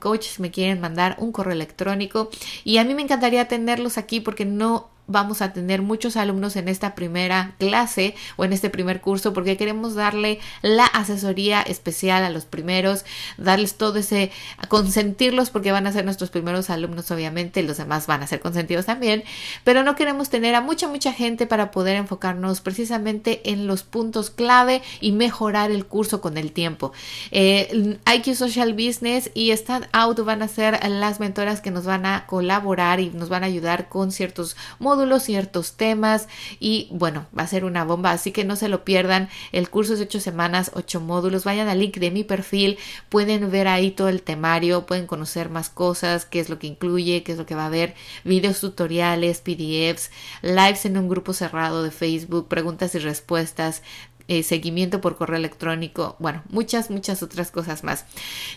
coach 0.00 0.24
si 0.24 0.42
me 0.42 0.50
quieren 0.50 0.80
mandar 0.80 1.14
un 1.20 1.30
correo 1.30 1.54
electrónico. 1.54 2.30
Y 2.64 2.78
a 2.78 2.84
mí 2.84 2.94
me 2.94 3.02
encantaría 3.02 3.48
tenerlos 3.48 3.96
aquí 3.96 4.20
porque 4.20 4.44
no 4.44 4.90
vamos 5.06 5.40
a 5.42 5.52
tener 5.52 5.82
muchos 5.82 6.16
alumnos 6.16 6.56
en 6.56 6.68
esta 6.68 6.94
primera 6.94 7.54
clase 7.58 8.14
o 8.36 8.44
en 8.44 8.52
este 8.52 8.70
primer 8.70 9.00
curso 9.00 9.32
porque 9.32 9.56
queremos 9.56 9.94
darle 9.94 10.40
la 10.62 10.86
asesoría 10.86 11.62
especial 11.62 12.24
a 12.24 12.30
los 12.30 12.44
primeros, 12.44 13.04
darles 13.36 13.76
todo 13.76 13.98
ese, 13.98 14.32
consentirlos 14.68 15.50
porque 15.50 15.72
van 15.72 15.86
a 15.86 15.92
ser 15.92 16.04
nuestros 16.04 16.30
primeros 16.30 16.70
alumnos 16.70 17.10
obviamente, 17.10 17.62
los 17.62 17.76
demás 17.76 18.06
van 18.06 18.22
a 18.22 18.26
ser 18.26 18.40
consentidos 18.40 18.86
también, 18.86 19.22
pero 19.64 19.84
no 19.84 19.94
queremos 19.94 20.28
tener 20.28 20.54
a 20.54 20.60
mucha, 20.60 20.88
mucha 20.88 21.12
gente 21.12 21.46
para 21.46 21.70
poder 21.70 21.96
enfocarnos 21.96 22.60
precisamente 22.60 23.52
en 23.52 23.66
los 23.66 23.82
puntos 23.84 24.30
clave 24.30 24.82
y 25.00 25.12
mejorar 25.12 25.70
el 25.70 25.86
curso 25.86 26.20
con 26.20 26.36
el 26.36 26.52
tiempo. 26.52 26.92
Eh, 27.30 27.98
IQ 28.12 28.34
Social 28.34 28.72
Business 28.72 29.30
y 29.34 29.50
Stand 29.52 29.88
Out 29.92 30.24
van 30.24 30.42
a 30.42 30.48
ser 30.48 30.78
las 30.88 31.20
mentoras 31.20 31.60
que 31.60 31.70
nos 31.70 31.84
van 31.84 32.06
a 32.06 32.26
colaborar 32.26 33.00
y 33.00 33.10
nos 33.10 33.28
van 33.28 33.44
a 33.44 33.46
ayudar 33.46 33.88
con 33.88 34.10
ciertos 34.10 34.56
módulos 34.78 34.95
ciertos 35.20 35.76
temas 35.76 36.28
y 36.60 36.88
bueno, 36.90 37.26
va 37.36 37.42
a 37.42 37.46
ser 37.46 37.64
una 37.64 37.84
bomba, 37.84 38.10
así 38.10 38.32
que 38.32 38.44
no 38.44 38.56
se 38.56 38.68
lo 38.68 38.84
pierdan. 38.84 39.28
El 39.52 39.68
curso 39.68 39.94
es 39.94 40.00
ocho 40.00 40.20
semanas, 40.20 40.70
ocho 40.74 41.00
módulos. 41.00 41.44
Vayan 41.44 41.68
al 41.68 41.80
link 41.80 41.96
de 41.96 42.10
mi 42.10 42.24
perfil, 42.24 42.78
pueden 43.08 43.50
ver 43.50 43.68
ahí 43.68 43.90
todo 43.90 44.08
el 44.08 44.22
temario, 44.22 44.86
pueden 44.86 45.06
conocer 45.06 45.50
más 45.50 45.68
cosas, 45.68 46.24
qué 46.24 46.40
es 46.40 46.48
lo 46.48 46.58
que 46.58 46.66
incluye, 46.66 47.22
qué 47.22 47.32
es 47.32 47.38
lo 47.38 47.46
que 47.46 47.54
va 47.54 47.64
a 47.64 47.66
haber, 47.66 47.94
videos 48.24 48.60
tutoriales, 48.60 49.40
PDFs, 49.40 50.10
lives 50.42 50.86
en 50.86 50.98
un 50.98 51.08
grupo 51.08 51.32
cerrado 51.32 51.82
de 51.82 51.90
Facebook, 51.90 52.48
preguntas 52.48 52.94
y 52.94 52.98
respuestas, 52.98 53.82
eh, 54.28 54.42
seguimiento 54.42 55.00
por 55.00 55.16
correo 55.16 55.36
electrónico, 55.36 56.16
bueno, 56.18 56.42
muchas, 56.50 56.90
muchas 56.90 57.22
otras 57.22 57.50
cosas 57.50 57.84
más. 57.84 58.04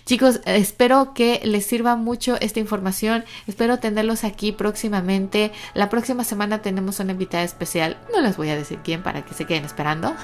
Chicos, 0.06 0.42
espero 0.46 1.14
que 1.14 1.42
les 1.44 1.66
sirva 1.66 1.96
mucho 1.96 2.38
esta 2.42 2.60
información, 2.60 3.24
espero 3.48 3.80
tenerlos 3.80 4.24
aquí 4.24 4.52
próximamente. 4.52 5.52
La 5.74 5.90
próxima 5.90 6.24
semana 6.24 6.62
tenemos 6.62 7.00
una 7.00 7.12
invitada 7.12 7.44
especial, 7.44 7.98
no 8.12 8.22
les 8.22 8.38
voy 8.38 8.50
a 8.50 8.56
decir 8.56 8.80
quién 8.84 9.04
para 9.04 9.24
que 9.24 9.34
se 9.34 9.46
queden 9.46 9.66
esperando. 9.66 10.16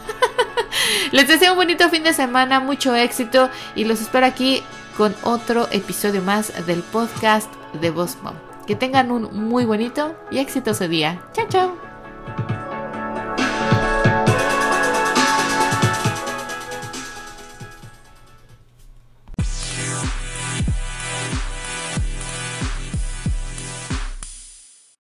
les 1.11 1.27
deseo 1.27 1.53
un 1.53 1.59
bonito 1.59 1.89
fin 1.89 2.03
de 2.03 2.13
semana, 2.13 2.59
mucho 2.59 2.95
éxito 2.95 3.49
y 3.75 3.85
los 3.85 4.01
espero 4.01 4.25
aquí 4.25 4.63
con 4.97 5.15
otro 5.23 5.67
episodio 5.71 6.21
más 6.21 6.65
del 6.65 6.81
podcast 6.81 7.53
de 7.81 7.91
Boss 7.91 8.17
Mom. 8.23 8.35
Que 8.65 8.75
tengan 8.75 9.11
un 9.11 9.47
muy 9.47 9.65
bonito 9.65 10.15
y 10.31 10.39
exitoso 10.39 10.87
día. 10.87 11.21
Chao, 11.33 11.47
chao. 11.49 12.64